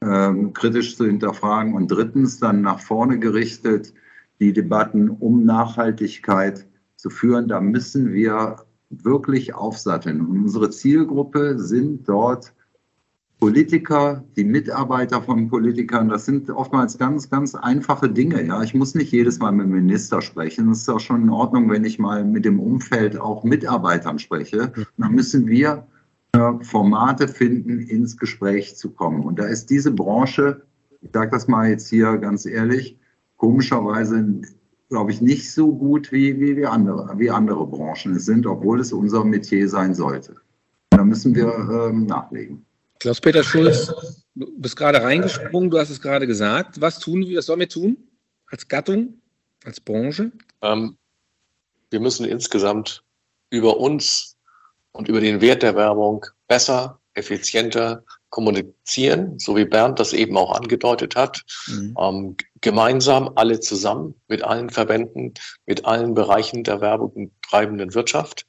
ähm, 0.00 0.52
kritisch 0.52 0.96
zu 0.96 1.06
hinterfragen 1.06 1.74
und 1.74 1.88
drittens 1.88 2.38
dann 2.38 2.60
nach 2.60 2.80
vorne 2.80 3.18
gerichtet 3.18 3.92
die 4.40 4.52
Debatten 4.52 5.08
um 5.10 5.44
Nachhaltigkeit 5.44 6.66
zu 6.96 7.10
führen. 7.10 7.48
Da 7.48 7.60
müssen 7.60 8.12
wir 8.12 8.56
wirklich 8.92 9.54
aufsatteln. 9.54 10.20
Und 10.20 10.44
unsere 10.44 10.70
Zielgruppe 10.70 11.58
sind 11.58 12.08
dort 12.08 12.52
Politiker, 13.42 14.22
die 14.36 14.44
Mitarbeiter 14.44 15.20
von 15.20 15.48
Politikern, 15.48 16.08
das 16.08 16.26
sind 16.26 16.48
oftmals 16.48 16.96
ganz, 16.96 17.28
ganz 17.28 17.56
einfache 17.56 18.08
Dinge. 18.08 18.40
Ja, 18.46 18.62
ich 18.62 18.72
muss 18.72 18.94
nicht 18.94 19.10
jedes 19.10 19.40
Mal 19.40 19.50
mit 19.50 19.66
dem 19.66 19.72
Minister 19.72 20.22
sprechen. 20.22 20.70
Es 20.70 20.82
ist 20.82 20.88
auch 20.88 21.00
schon 21.00 21.22
in 21.22 21.30
Ordnung, 21.30 21.68
wenn 21.68 21.84
ich 21.84 21.98
mal 21.98 22.24
mit 22.24 22.44
dem 22.44 22.60
Umfeld 22.60 23.20
auch 23.20 23.42
Mitarbeitern 23.42 24.20
spreche. 24.20 24.72
dann 24.96 25.12
müssen 25.12 25.48
wir 25.48 25.88
äh, 26.34 26.52
Formate 26.62 27.26
finden, 27.26 27.80
ins 27.80 28.16
Gespräch 28.16 28.76
zu 28.76 28.90
kommen. 28.90 29.24
Und 29.24 29.40
da 29.40 29.46
ist 29.46 29.70
diese 29.70 29.90
Branche, 29.90 30.62
ich 31.00 31.10
sage 31.12 31.32
das 31.32 31.48
mal 31.48 31.68
jetzt 31.68 31.88
hier 31.88 32.18
ganz 32.18 32.46
ehrlich, 32.46 32.96
komischerweise 33.38 34.40
glaube 34.92 35.10
ich, 35.10 35.22
nicht 35.22 35.50
so 35.50 35.74
gut 35.74 36.12
wie, 36.12 36.38
wie, 36.38 36.54
wie, 36.54 36.66
andere, 36.66 37.18
wie 37.18 37.30
andere 37.30 37.66
Branchen 37.66 38.14
es 38.14 38.26
sind, 38.26 38.46
obwohl 38.46 38.78
es 38.78 38.92
unser 38.92 39.24
Metier 39.24 39.66
sein 39.66 39.94
sollte. 39.94 40.36
Da 40.90 41.02
müssen 41.02 41.34
wir 41.34 41.46
ähm, 41.48 42.04
nachlegen. 42.04 42.66
Klaus-Peter 43.00 43.42
Schulz, 43.42 43.90
du 44.34 44.46
bist 44.58 44.76
gerade 44.76 45.02
reingesprungen, 45.02 45.70
du 45.70 45.78
hast 45.78 45.88
es 45.88 45.98
gerade 45.98 46.26
gesagt. 46.26 46.78
Was 46.78 46.98
tun 46.98 47.26
wir, 47.26 47.38
was 47.38 47.46
sollen 47.46 47.60
wir 47.60 47.70
tun 47.70 47.96
als 48.48 48.68
Gattung, 48.68 49.14
als 49.64 49.80
Branche? 49.80 50.30
Ähm, 50.60 50.98
wir 51.88 52.00
müssen 52.00 52.26
insgesamt 52.26 53.02
über 53.48 53.78
uns 53.78 54.36
und 54.92 55.08
über 55.08 55.22
den 55.22 55.40
Wert 55.40 55.62
der 55.62 55.74
Werbung 55.74 56.26
besser, 56.48 57.00
effizienter 57.14 58.04
kommunizieren, 58.32 59.38
so 59.38 59.56
wie 59.56 59.66
Bernd 59.66 60.00
das 60.00 60.14
eben 60.14 60.38
auch 60.38 60.52
angedeutet 60.58 61.14
hat, 61.16 61.42
mhm. 61.66 61.94
ähm, 62.00 62.36
gemeinsam 62.62 63.30
alle 63.34 63.60
zusammen 63.60 64.14
mit 64.26 64.42
allen 64.42 64.70
Verbänden, 64.70 65.34
mit 65.66 65.84
allen 65.84 66.14
Bereichen 66.14 66.64
der 66.64 66.80
Werbung 66.80 67.30
treibenden 67.42 67.94
Wirtschaft. 67.94 68.46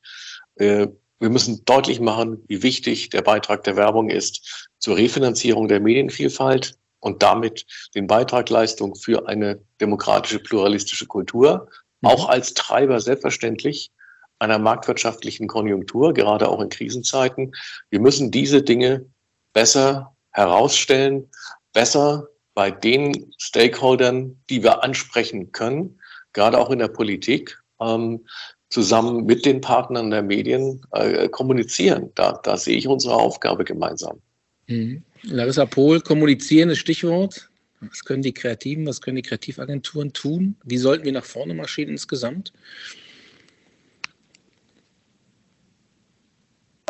Äh, 0.55 0.87
wir 1.19 1.29
müssen 1.29 1.65
deutlich 1.65 1.99
machen, 1.99 2.43
wie 2.47 2.63
wichtig 2.63 3.09
der 3.09 3.23
Beitrag 3.23 3.65
der 3.65 3.75
Werbung 3.75 4.09
ist 4.09 4.69
zur 4.79 4.95
Refinanzierung 4.95 5.67
der 5.67 5.81
Medienvielfalt 5.81 6.77
und 7.01 7.21
damit 7.21 7.65
den 7.93 8.07
Beitrag 8.07 8.49
Leistung 8.49 8.95
für 8.95 9.27
eine 9.27 9.61
demokratische, 9.81 10.39
pluralistische 10.39 11.07
Kultur, 11.07 11.67
mhm. 11.99 12.09
auch 12.09 12.29
als 12.29 12.53
Treiber 12.53 13.01
selbstverständlich 13.01 13.91
einer 14.39 14.59
marktwirtschaftlichen 14.59 15.47
Konjunktur, 15.47 16.13
gerade 16.13 16.47
auch 16.47 16.61
in 16.61 16.69
Krisenzeiten. 16.69 17.51
Wir 17.89 17.99
müssen 17.99 18.31
diese 18.31 18.61
Dinge 18.61 19.05
besser 19.53 20.15
herausstellen, 20.31 21.29
besser 21.73 22.27
bei 22.53 22.71
den 22.71 23.33
Stakeholdern, 23.37 24.37
die 24.49 24.61
wir 24.63 24.83
ansprechen 24.83 25.51
können, 25.51 25.99
gerade 26.33 26.57
auch 26.57 26.69
in 26.69 26.79
der 26.79 26.87
Politik, 26.87 27.59
ähm, 27.79 28.25
zusammen 28.69 29.25
mit 29.25 29.45
den 29.45 29.61
Partnern 29.61 30.09
der 30.09 30.23
Medien 30.23 30.81
äh, 30.91 31.29
kommunizieren. 31.29 32.11
Da, 32.15 32.39
da 32.43 32.57
sehe 32.57 32.77
ich 32.77 32.87
unsere 32.87 33.15
Aufgabe 33.15 33.63
gemeinsam. 33.63 34.19
Mhm. 34.67 35.03
Larissa 35.23 35.65
Pohl, 35.65 36.01
kommunizieren 36.01 36.69
ist 36.69 36.79
Stichwort. 36.79 37.49
Was 37.79 38.03
können 38.03 38.23
die 38.23 38.33
Kreativen, 38.33 38.87
was 38.87 39.01
können 39.01 39.17
die 39.17 39.21
Kreativagenturen 39.21 40.13
tun? 40.13 40.55
Wie 40.63 40.77
sollten 40.77 41.05
wir 41.05 41.11
nach 41.11 41.25
vorne 41.25 41.53
marschieren 41.53 41.91
insgesamt? 41.91 42.53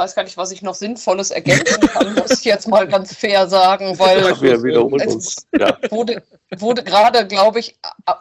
Weiß 0.03 0.15
gar 0.15 0.23
nicht, 0.23 0.37
was 0.37 0.51
ich 0.51 0.61
noch 0.61 0.75
Sinnvolles 0.75 1.31
ergänzen 1.31 1.79
kann, 1.87 2.13
muss 2.15 2.31
ich 2.31 2.43
jetzt 2.43 2.67
mal 2.67 2.87
ganz 2.87 3.15
fair 3.15 3.47
sagen, 3.47 3.97
weil 3.97 4.41
wir 4.41 4.61
wiederholen 4.61 5.07
uns. 5.07 5.47
Ja. 5.57 5.77
wurde, 5.89 6.21
wurde 6.57 6.83
gerade, 6.83 7.25
glaube 7.25 7.59
ich, 7.59 7.77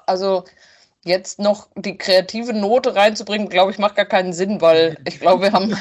also 0.06 0.44
jetzt 1.04 1.40
noch 1.40 1.68
die 1.74 1.98
kreative 1.98 2.52
Note 2.52 2.94
reinzubringen, 2.94 3.48
glaube 3.48 3.72
ich, 3.72 3.78
macht 3.78 3.96
gar 3.96 4.04
keinen 4.04 4.32
Sinn, 4.32 4.60
weil 4.60 4.96
ich 5.08 5.18
glaube, 5.18 5.42
wir 5.42 5.52
haben 5.52 5.76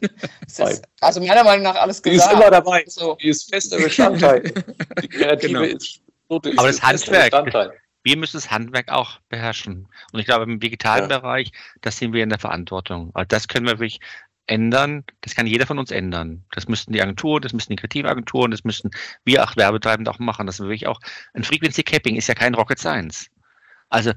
ist, 0.46 0.82
also 1.00 1.20
meiner 1.20 1.44
Meinung 1.44 1.64
nach 1.64 1.76
alles 1.76 2.02
gesagt. 2.02 2.30
Die 2.30 2.34
ist 2.34 2.40
immer 2.40 2.50
dabei. 2.50 2.84
So. 2.86 3.16
Die 3.16 3.28
ist 3.28 3.50
fester 3.50 3.76
Bestandteil. 3.76 4.42
Die 5.02 5.08
kreative 5.08 5.52
genau. 5.52 5.62
ist, 5.62 6.00
Note 6.30 6.50
ist 6.50 6.58
Aber 6.58 6.68
das 6.68 6.82
Handwerk, 6.82 7.74
wir 8.04 8.16
müssen 8.16 8.38
das 8.38 8.50
Handwerk 8.50 8.90
auch 8.90 9.20
beherrschen. 9.28 9.86
Und 10.12 10.20
ich 10.20 10.26
glaube, 10.26 10.44
im 10.44 10.58
digitalen 10.58 11.10
ja. 11.10 11.18
Bereich, 11.18 11.52
das 11.82 11.98
sind 11.98 12.14
wir 12.14 12.22
in 12.22 12.30
der 12.30 12.38
Verantwortung. 12.38 13.10
Also 13.14 13.26
das 13.28 13.48
können 13.48 13.66
wir 13.66 13.74
wirklich 13.78 14.00
ändern, 14.46 15.04
das 15.20 15.34
kann 15.34 15.46
jeder 15.46 15.66
von 15.66 15.78
uns 15.78 15.90
ändern. 15.90 16.44
Das 16.52 16.68
müssten 16.68 16.92
die 16.92 17.00
Agenturen, 17.00 17.42
das 17.42 17.52
müssten 17.52 17.72
die 17.72 17.76
Kreativagenturen, 17.76 18.50
das 18.50 18.64
müssten 18.64 18.90
wir 19.24 19.44
auch 19.44 19.56
Werbetreibende 19.56 20.10
auch 20.10 20.18
machen. 20.18 20.46
Das 20.46 20.60
will 20.60 20.72
ich 20.72 20.86
auch. 20.86 21.00
Ein 21.34 21.44
Frequency 21.44 21.82
Capping 21.82 22.16
ist 22.16 22.26
ja 22.26 22.34
kein 22.34 22.54
Rocket 22.54 22.78
Science. 22.78 23.30
Also, 23.88 24.12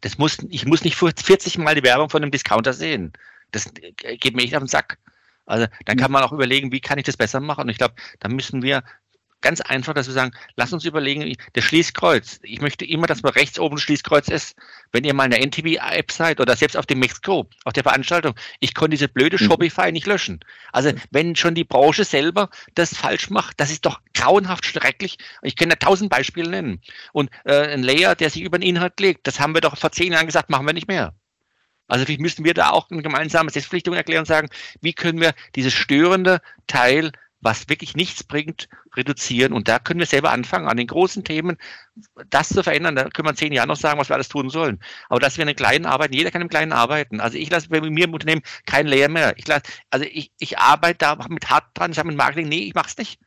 das 0.00 0.18
muss, 0.18 0.38
ich 0.48 0.66
muss 0.66 0.84
nicht 0.84 0.96
40 0.96 1.58
Mal 1.58 1.74
die 1.74 1.82
Werbung 1.82 2.08
von 2.08 2.22
einem 2.22 2.30
Discounter 2.30 2.72
sehen. 2.72 3.12
Das 3.50 3.70
geht 3.74 4.34
mir 4.34 4.42
echt 4.42 4.54
auf 4.54 4.62
den 4.62 4.68
Sack. 4.68 4.98
Also, 5.46 5.66
dann 5.84 5.98
kann 5.98 6.12
man 6.12 6.22
auch 6.22 6.32
überlegen, 6.32 6.72
wie 6.72 6.80
kann 6.80 6.98
ich 6.98 7.04
das 7.04 7.16
besser 7.16 7.40
machen? 7.40 7.62
Und 7.62 7.68
ich 7.70 7.78
glaube, 7.78 7.94
da 8.20 8.28
müssen 8.28 8.62
wir 8.62 8.82
ganz 9.40 9.60
einfach, 9.60 9.94
dass 9.94 10.06
wir 10.06 10.14
sagen, 10.14 10.32
lass 10.56 10.72
uns 10.72 10.84
überlegen, 10.84 11.34
der 11.54 11.62
Schließkreuz. 11.62 12.40
Ich 12.42 12.60
möchte 12.60 12.84
immer, 12.84 13.06
dass 13.06 13.22
man 13.22 13.32
rechts 13.32 13.58
oben 13.58 13.78
Schließkreuz 13.78 14.28
ist. 14.28 14.56
Wenn 14.92 15.04
ihr 15.04 15.14
mal 15.14 15.24
in 15.24 15.30
der 15.30 15.42
NTV-App 15.42 16.12
seid 16.12 16.40
oder 16.40 16.56
selbst 16.56 16.76
auf 16.76 16.86
dem 16.86 16.98
Mexiko, 16.98 17.48
auf 17.64 17.72
der 17.72 17.82
Veranstaltung, 17.82 18.34
ich 18.60 18.74
konnte 18.74 18.90
diese 18.90 19.08
blöde 19.08 19.36
mhm. 19.40 19.46
Shopify 19.46 19.92
nicht 19.92 20.06
löschen. 20.06 20.40
Also 20.72 20.92
wenn 21.10 21.36
schon 21.36 21.54
die 21.54 21.64
Branche 21.64 22.04
selber 22.04 22.50
das 22.74 22.96
falsch 22.96 23.30
macht, 23.30 23.60
das 23.60 23.70
ist 23.70 23.86
doch 23.86 24.00
grauenhaft 24.14 24.66
schrecklich. 24.66 25.18
Ich 25.42 25.56
kann 25.56 25.70
da 25.70 25.76
tausend 25.76 26.10
Beispiele 26.10 26.50
nennen. 26.50 26.80
Und 27.12 27.30
äh, 27.44 27.72
ein 27.72 27.82
Layer, 27.82 28.14
der 28.14 28.30
sich 28.30 28.42
über 28.42 28.58
den 28.58 28.68
Inhalt 28.68 28.98
legt, 29.00 29.26
das 29.26 29.40
haben 29.40 29.54
wir 29.54 29.60
doch 29.60 29.76
vor 29.76 29.92
zehn 29.92 30.12
Jahren 30.12 30.26
gesagt, 30.26 30.50
machen 30.50 30.66
wir 30.66 30.74
nicht 30.74 30.88
mehr. 30.88 31.14
Also 31.90 32.04
vielleicht 32.04 32.20
müssten 32.20 32.44
wir 32.44 32.54
da 32.54 32.70
auch 32.70 32.88
eine 32.90 33.02
gemeinsame 33.02 33.50
Selbstpflichtung 33.50 33.94
erklären 33.94 34.20
und 34.20 34.26
sagen, 34.26 34.48
wie 34.80 34.92
können 34.92 35.20
wir 35.20 35.34
dieses 35.56 35.72
störende 35.72 36.40
Teil 36.68 37.10
was 37.40 37.68
wirklich 37.68 37.96
nichts 37.96 38.22
bringt, 38.22 38.68
reduzieren. 38.94 39.52
Und 39.52 39.68
da 39.68 39.78
können 39.78 40.00
wir 40.00 40.06
selber 40.06 40.30
anfangen, 40.30 40.68
an 40.68 40.76
den 40.76 40.86
großen 40.86 41.24
Themen 41.24 41.56
das 42.28 42.48
zu 42.50 42.62
verändern. 42.62 42.96
Da 42.96 43.04
können 43.08 43.26
wir 43.26 43.30
in 43.30 43.36
zehn 43.36 43.52
Jahren 43.52 43.68
noch 43.68 43.76
sagen, 43.76 43.98
was 43.98 44.08
wir 44.08 44.14
alles 44.14 44.28
tun 44.28 44.50
sollen. 44.50 44.78
Aber 45.08 45.20
dass 45.20 45.36
wir 45.36 45.42
in 45.42 45.48
den 45.48 45.56
Kleinen 45.56 45.86
arbeiten, 45.86 46.14
jeder 46.14 46.30
kann 46.30 46.42
im 46.42 46.48
Kleinen 46.48 46.72
arbeiten. 46.72 47.20
Also 47.20 47.38
ich 47.38 47.50
lasse 47.50 47.68
bei 47.68 47.80
mir 47.80 48.04
im 48.04 48.14
Unternehmen 48.14 48.42
kein 48.66 48.86
Layer 48.86 49.08
mehr. 49.08 49.34
Ich 49.38 49.48
lasse, 49.48 49.62
also 49.90 50.04
ich, 50.10 50.32
ich 50.38 50.58
arbeite 50.58 50.98
da 50.98 51.16
mit 51.28 51.48
hart 51.48 51.66
dran, 51.74 51.92
ich 51.92 51.98
habe 51.98 52.08
mit 52.08 52.16
Marketing, 52.16 52.48
nee, 52.48 52.64
ich 52.64 52.74
mach's 52.74 52.96
nicht. 52.96 53.20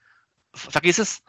Vergiss 0.54 1.00
es. 1.00 1.24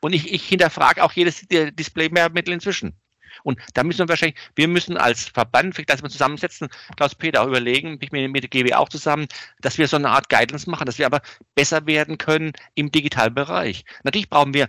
Und 0.00 0.12
ich, 0.12 0.32
ich 0.32 0.46
hinterfrage 0.46 1.02
auch 1.02 1.12
jedes 1.12 1.46
Display-Mehrmittel 1.48 2.52
inzwischen. 2.52 2.98
Und 3.44 3.60
da 3.74 3.84
müssen 3.84 4.00
wir 4.00 4.08
wahrscheinlich, 4.08 4.38
wir 4.56 4.66
müssen 4.66 4.96
als 4.96 5.26
Verband, 5.28 5.74
vielleicht, 5.74 5.90
dass 5.90 6.02
wir 6.02 6.08
zusammensetzen, 6.08 6.68
Klaus-Peter 6.96 7.42
auch 7.42 7.46
überlegen, 7.46 7.98
ich 8.00 8.10
mit, 8.10 8.30
mit 8.32 8.42
der 8.42 8.50
GW 8.50 8.74
auch 8.74 8.88
zusammen, 8.88 9.28
dass 9.60 9.78
wir 9.78 9.86
so 9.86 9.96
eine 9.96 10.10
Art 10.10 10.28
Guidance 10.28 10.68
machen, 10.68 10.86
dass 10.86 10.98
wir 10.98 11.06
aber 11.06 11.20
besser 11.54 11.86
werden 11.86 12.18
können 12.18 12.52
im 12.74 12.90
Digitalbereich. 12.90 13.84
Natürlich 14.02 14.28
brauchen 14.28 14.54
wir 14.54 14.68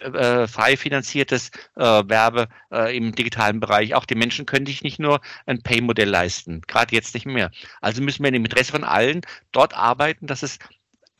äh, 0.00 0.46
frei 0.46 0.76
finanziertes 0.76 1.50
äh, 1.76 1.82
Werbe 1.82 2.48
äh, 2.70 2.96
im 2.96 3.14
digitalen 3.14 3.60
Bereich. 3.60 3.94
Auch 3.94 4.04
die 4.04 4.14
Menschen 4.14 4.46
können 4.46 4.66
sich 4.66 4.82
nicht 4.82 4.98
nur 4.98 5.20
ein 5.46 5.62
Pay-Modell 5.62 6.08
leisten, 6.08 6.62
gerade 6.66 6.94
jetzt 6.94 7.14
nicht 7.14 7.26
mehr. 7.26 7.50
Also 7.80 8.02
müssen 8.02 8.22
wir 8.22 8.32
im 8.32 8.44
Interesse 8.44 8.72
von 8.72 8.84
allen 8.84 9.22
dort 9.52 9.74
arbeiten, 9.74 10.26
dass 10.26 10.42
es 10.42 10.58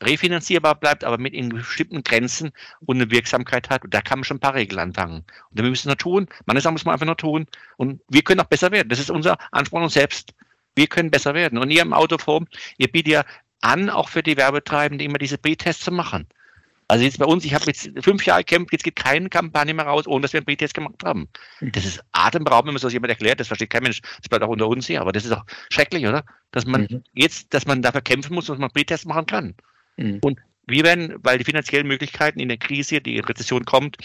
refinanzierbar 0.01 0.75
bleibt, 0.75 1.03
aber 1.03 1.17
mit 1.17 1.33
in 1.33 1.49
bestimmten 1.49 2.03
Grenzen 2.03 2.51
und 2.85 2.97
eine 2.97 3.11
Wirksamkeit 3.11 3.69
hat. 3.69 3.83
Und 3.83 3.93
da 3.93 4.01
kann 4.01 4.19
man 4.19 4.23
schon 4.23 4.37
ein 4.37 4.41
paar 4.41 4.55
Regeln 4.55 4.79
anfangen. 4.79 5.23
Und 5.51 5.61
wir 5.61 5.63
müssen 5.63 5.87
nur 5.87 5.97
tun. 5.97 6.27
Manche 6.45 6.61
Sachen 6.61 6.73
muss 6.73 6.85
man 6.85 6.93
einfach 6.93 7.05
nur 7.05 7.17
tun. 7.17 7.47
Und 7.77 8.01
wir 8.09 8.23
können 8.23 8.41
auch 8.41 8.45
besser 8.45 8.71
werden. 8.71 8.89
Das 8.89 8.99
ist 8.99 9.09
unser 9.09 9.37
Anspruch 9.51 9.77
an 9.77 9.85
uns 9.85 9.93
selbst. 9.93 10.33
Wir 10.75 10.87
können 10.87 11.11
besser 11.11 11.33
werden. 11.33 11.59
Und 11.59 11.71
ihr 11.71 11.81
im 11.81 11.93
Autoform, 11.93 12.47
ihr 12.77 12.87
bietet 12.87 13.13
ja 13.13 13.25
an, 13.61 13.89
auch 13.89 14.09
für 14.09 14.23
die 14.23 14.37
Werbetreibenden 14.37 15.07
immer 15.07 15.19
diese 15.19 15.37
B-Tests 15.37 15.85
zu 15.85 15.91
machen. 15.91 16.27
Also 16.87 17.05
jetzt 17.05 17.17
bei 17.17 17.25
uns, 17.25 17.45
ich 17.45 17.53
habe 17.53 17.65
jetzt 17.65 17.89
fünf 18.01 18.25
Jahre 18.25 18.43
gekämpft, 18.43 18.73
jetzt 18.73 18.83
geht 18.83 18.95
keine 18.95 19.29
Kampagne 19.29 19.73
mehr 19.73 19.85
raus, 19.85 20.05
ohne 20.05 20.21
dass 20.21 20.33
wir 20.33 20.39
einen 20.39 20.45
B-Test 20.45 20.73
gemacht 20.73 20.95
haben. 21.03 21.29
Mhm. 21.59 21.71
Das 21.71 21.85
ist 21.85 22.03
atemberaubend, 22.11 22.67
wenn 22.67 22.73
man 22.73 22.81
so 22.81 22.89
jemand 22.89 23.09
erklärt, 23.09 23.39
das 23.39 23.47
versteht 23.47 23.69
kein 23.69 23.83
Mensch, 23.83 24.01
das 24.01 24.29
bleibt 24.29 24.43
auch 24.43 24.49
unter 24.49 24.67
uns 24.67 24.85
hier, 24.85 25.01
aber 25.01 25.11
das 25.11 25.25
ist 25.25 25.31
auch 25.31 25.45
schrecklich, 25.71 26.05
oder? 26.05 26.23
Dass 26.51 26.65
man 26.65 26.81
mhm. 26.81 27.03
jetzt, 27.13 27.53
dass 27.53 27.65
man 27.65 27.81
dafür 27.81 28.01
kämpfen 28.01 28.35
muss, 28.35 28.47
dass 28.47 28.57
man 28.57 28.69
B-Test 28.71 29.05
machen 29.05 29.25
kann. 29.25 29.55
Mhm. 29.97 30.19
Und 30.21 30.39
wir 30.65 30.83
werden, 30.83 31.15
weil 31.19 31.37
die 31.37 31.43
finanziellen 31.43 31.87
Möglichkeiten 31.87 32.39
in 32.39 32.49
der 32.49 32.57
Krise, 32.57 33.01
die 33.01 33.19
Rezession 33.19 33.65
kommt, 33.65 33.97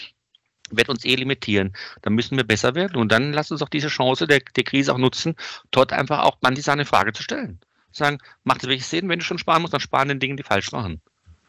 wird 0.71 0.89
uns 0.89 1.05
eh 1.05 1.15
limitieren. 1.15 1.73
Dann 2.01 2.13
müssen 2.13 2.37
wir 2.37 2.43
besser 2.43 2.75
werden. 2.75 2.95
Und 2.97 3.11
dann 3.11 3.33
lass 3.33 3.51
uns 3.51 3.61
auch 3.61 3.69
diese 3.69 3.87
Chance 3.87 4.27
der, 4.27 4.39
der 4.55 4.63
Krise 4.63 4.93
auch 4.93 4.97
nutzen, 4.97 5.35
dort 5.71 5.93
einfach 5.93 6.23
auch 6.23 6.37
manche 6.41 6.71
eine 6.71 6.85
Frage 6.85 7.13
zu 7.13 7.23
stellen. 7.23 7.59
Sagen, 7.91 8.19
macht 8.43 8.63
es 8.63 8.69
wirklich 8.69 8.85
Sinn, 8.85 9.09
wenn 9.09 9.19
du 9.19 9.25
schon 9.25 9.39
sparen 9.39 9.61
musst, 9.61 9.73
dann 9.73 9.81
sparen 9.81 10.09
den 10.09 10.19
Dingen, 10.19 10.37
die 10.37 10.43
falsch 10.43 10.71
machen. 10.71 11.01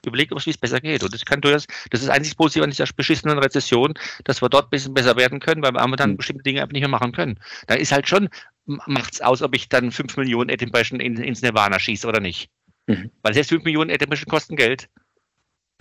Überleg 0.07 0.33
uns, 0.33 0.47
wie 0.47 0.51
es 0.51 0.57
besser 0.57 0.81
geht. 0.81 1.03
Und 1.03 1.13
das 1.13 1.27
kann 1.27 1.43
durchaus, 1.43 1.67
das 1.91 2.03
ist 2.03 2.09
einzig 2.09 2.37
positiv 2.37 2.63
an 2.63 2.71
dieser 2.71 2.87
beschissenen 2.97 3.39
Rezession, 3.39 3.93
dass 4.25 4.41
wir 4.41 4.49
dort 4.49 4.69
ein 4.69 4.71
bisschen 4.71 4.95
besser 4.95 5.17
werden 5.17 5.41
können, 5.41 5.63
weil 5.63 5.73
wir 5.73 5.97
dann 5.97 6.13
mhm. 6.13 6.17
bestimmte 6.17 6.43
Dinge 6.43 6.63
einfach 6.63 6.73
nicht 6.73 6.81
mehr 6.81 6.89
machen 6.89 7.13
können. 7.13 7.39
Da 7.67 7.75
ist 7.75 7.93
halt 7.93 8.09
schon, 8.09 8.31
macht 8.65 9.15
es 9.15 9.21
aus, 9.21 9.43
ob 9.43 9.55
ich 9.55 9.69
dann 9.69 9.93
5 9.93 10.17
Millionen 10.17 10.49
Edinburgh 10.49 10.97
in, 10.97 11.17
ins 11.19 11.43
Nirvana 11.43 11.79
schieße 11.79 12.09
oder 12.09 12.21
nicht. 12.21 12.49
Mhm. 12.87 13.11
Weil 13.23 13.35
selbst 13.35 13.51
5 13.51 13.65
Millionen 13.65 13.91
Admission 13.91 14.29
kosten 14.29 14.57
Geld. 14.57 14.89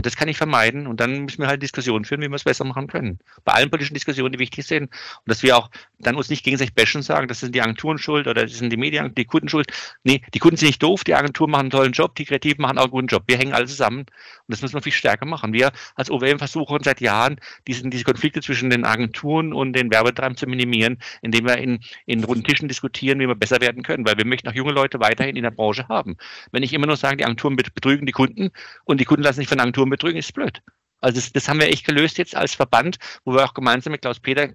Das 0.01 0.15
kann 0.15 0.29
ich 0.29 0.37
vermeiden 0.37 0.87
und 0.87 1.01
dann 1.01 1.25
müssen 1.25 1.41
wir 1.41 1.47
halt 1.47 1.61
Diskussionen 1.61 2.05
führen, 2.05 2.21
wie 2.21 2.29
wir 2.29 2.35
es 2.35 2.45
besser 2.45 2.63
machen 2.63 2.87
können. 2.87 3.19
Bei 3.43 3.51
allen 3.51 3.69
politischen 3.69 3.95
Diskussionen, 3.95 4.31
die 4.31 4.39
wichtig 4.39 4.65
sind. 4.65 4.83
Und 4.83 5.25
dass 5.25 5.43
wir 5.43 5.57
auch 5.57 5.69
dann 5.99 6.15
uns 6.15 6.29
nicht 6.29 6.45
gegenseitig 6.45 6.73
bashen 6.73 7.01
sagen, 7.01 7.27
das 7.27 7.41
sind 7.41 7.53
die 7.53 7.61
Agenturen 7.61 7.97
schuld 7.97 8.25
oder 8.27 8.45
das 8.45 8.57
sind 8.57 8.71
die 8.71 8.77
Medien, 8.77 9.13
die 9.13 9.25
Kunden 9.25 9.49
schuld. 9.49 9.67
Nee, 10.03 10.21
die 10.33 10.39
Kunden 10.39 10.55
sind 10.55 10.67
nicht 10.67 10.81
doof, 10.81 11.03
die 11.03 11.15
Agenturen 11.15 11.51
machen 11.51 11.63
einen 11.63 11.69
tollen 11.71 11.91
Job, 11.91 12.15
die 12.15 12.23
Kreativen 12.23 12.61
machen 12.61 12.77
auch 12.77 12.83
einen 12.83 12.91
guten 12.91 13.07
Job. 13.07 13.23
Wir 13.27 13.37
hängen 13.37 13.51
alle 13.51 13.65
zusammen 13.65 14.05
und 14.49 14.53
das 14.53 14.63
müssen 14.63 14.73
wir 14.73 14.81
viel 14.81 14.91
stärker 14.91 15.27
machen. 15.27 15.53
Wir 15.53 15.71
als 15.93 16.09
OWM 16.09 16.39
versuchen 16.39 16.81
seit 16.81 17.01
Jahren, 17.01 17.39
diesen, 17.67 17.91
diese 17.91 18.03
Konflikte 18.03 18.41
zwischen 18.41 18.71
den 18.71 18.83
Agenturen 18.83 19.53
und 19.53 19.73
den 19.73 19.91
Werbetreibenden 19.91 20.37
zu 20.37 20.47
minimieren, 20.47 20.97
indem 21.21 21.45
wir 21.45 21.59
in, 21.59 21.81
in 22.07 22.23
runden 22.23 22.43
Tischen 22.43 22.67
diskutieren, 22.67 23.19
wie 23.19 23.27
wir 23.27 23.35
besser 23.35 23.61
werden 23.61 23.83
können, 23.83 24.07
weil 24.07 24.17
wir 24.17 24.25
möchten 24.25 24.49
auch 24.49 24.53
junge 24.53 24.71
Leute 24.71 24.99
weiterhin 24.99 25.35
in 25.35 25.43
der 25.43 25.51
Branche 25.51 25.87
haben. 25.87 26.17
Wenn 26.51 26.63
ich 26.63 26.73
immer 26.73 26.87
nur 26.87 26.97
sage, 26.97 27.17
die 27.17 27.25
Agenturen 27.25 27.57
betrügen 27.57 28.07
die 28.07 28.11
Kunden 28.11 28.49
und 28.85 28.99
die 28.99 29.05
Kunden 29.05 29.21
lassen 29.21 29.39
sich 29.39 29.47
von 29.47 29.59
Agenturen 29.59 29.91
betrügen, 29.91 30.17
ist 30.17 30.33
blöd. 30.33 30.63
Also 31.01 31.15
das, 31.15 31.31
das, 31.31 31.47
haben 31.47 31.59
wir 31.59 31.67
echt 31.67 31.85
gelöst 31.85 32.17
jetzt 32.17 32.35
als 32.35 32.55
Verband, 32.55 32.97
wo 33.23 33.33
wir 33.33 33.45
auch 33.45 33.53
gemeinsam 33.53 33.91
mit 33.91 34.01
Klaus 34.01 34.19
Peter 34.19 34.49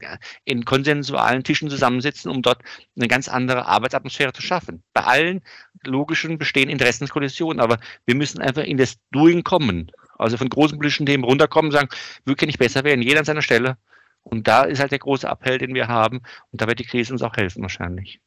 in 0.44 0.64
konsensualen 0.64 1.42
Tischen 1.42 1.70
zusammensitzen, 1.70 2.30
um 2.30 2.42
dort 2.42 2.62
eine 2.96 3.09
ganz 3.09 3.28
andere 3.28 3.66
Arbeitsatmosphäre 3.66 4.33
zu 4.33 4.42
schaffen. 4.42 4.83
Bei 4.92 5.04
allen 5.04 5.42
logischen 5.87 6.38
bestehen 6.38 6.68
Interessenskollisionen, 6.68 7.61
aber 7.61 7.79
wir 8.07 8.14
müssen 8.14 8.40
einfach 8.40 8.64
in 8.64 8.77
das 8.77 8.97
Doing 9.12 9.44
kommen. 9.44 9.90
Also 10.18 10.37
von 10.37 10.49
großen 10.49 10.79
politischen 10.79 11.07
Themen 11.07 11.25
runterkommen, 11.25 11.73
sagen, 11.73 11.88
wie 12.25 12.35
kann 12.35 12.49
ich 12.49 12.59
besser 12.59 12.85
werden? 12.85 13.03
Jeder 13.03 13.20
an 13.20 13.25
seiner 13.25 13.42
Stelle. 13.42 13.77
Und 14.23 14.49
da 14.49 14.62
ist 14.62 14.81
halt 14.81 14.92
der 14.92 14.99
große 14.99 15.27
Appell, 15.27 15.59
den 15.59 15.75
wir 15.75 15.88
haben. 15.88 16.23
Und 16.51 16.61
da 16.61 16.66
wird 16.66 16.79
die 16.79 16.85
Krise 16.85 17.12
uns 17.12 17.23
auch 17.23 17.37
helfen 17.37 17.62
wahrscheinlich. 17.62 18.20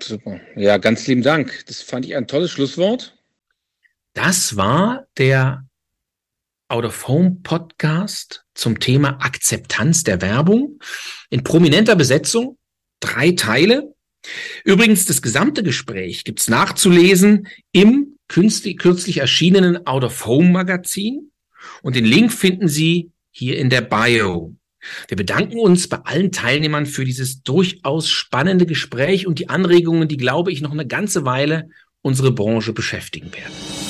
Super. 0.00 0.40
Ja, 0.56 0.78
ganz 0.78 1.06
lieben 1.06 1.22
Dank. 1.22 1.64
Das 1.66 1.82
fand 1.82 2.04
ich 2.04 2.16
ein 2.16 2.26
tolles 2.26 2.50
Schlusswort. 2.50 3.16
Das 4.14 4.56
war 4.56 5.06
der 5.18 5.64
Out 6.68 6.84
of 6.84 7.08
Home 7.08 7.38
Podcast 7.42 8.44
zum 8.54 8.78
Thema 8.80 9.18
Akzeptanz 9.20 10.04
der 10.04 10.20
Werbung 10.20 10.80
in 11.28 11.44
prominenter 11.44 11.96
Besetzung. 11.96 12.58
Drei 13.00 13.32
Teile. 13.32 13.94
Übrigens, 14.64 15.06
das 15.06 15.22
gesamte 15.22 15.62
Gespräch 15.62 16.24
gibt's 16.24 16.48
nachzulesen 16.48 17.48
im 17.72 18.16
kürzlich 18.28 19.18
erschienenen 19.18 19.86
Out 19.86 20.04
of 20.04 20.26
Home 20.26 20.50
Magazin. 20.50 21.30
Und 21.82 21.96
den 21.96 22.04
Link 22.04 22.32
finden 22.32 22.68
Sie 22.68 23.10
hier 23.30 23.58
in 23.58 23.70
der 23.70 23.80
Bio. 23.80 24.54
Wir 25.08 25.16
bedanken 25.16 25.58
uns 25.58 25.88
bei 25.88 25.98
allen 25.98 26.32
Teilnehmern 26.32 26.86
für 26.86 27.04
dieses 27.04 27.42
durchaus 27.42 28.08
spannende 28.08 28.66
Gespräch 28.66 29.26
und 29.26 29.38
die 29.38 29.48
Anregungen, 29.48 30.08
die, 30.08 30.16
glaube 30.16 30.52
ich, 30.52 30.62
noch 30.62 30.72
eine 30.72 30.86
ganze 30.86 31.24
Weile 31.24 31.68
unsere 32.02 32.32
Branche 32.32 32.72
beschäftigen 32.72 33.32
werden. 33.32 33.89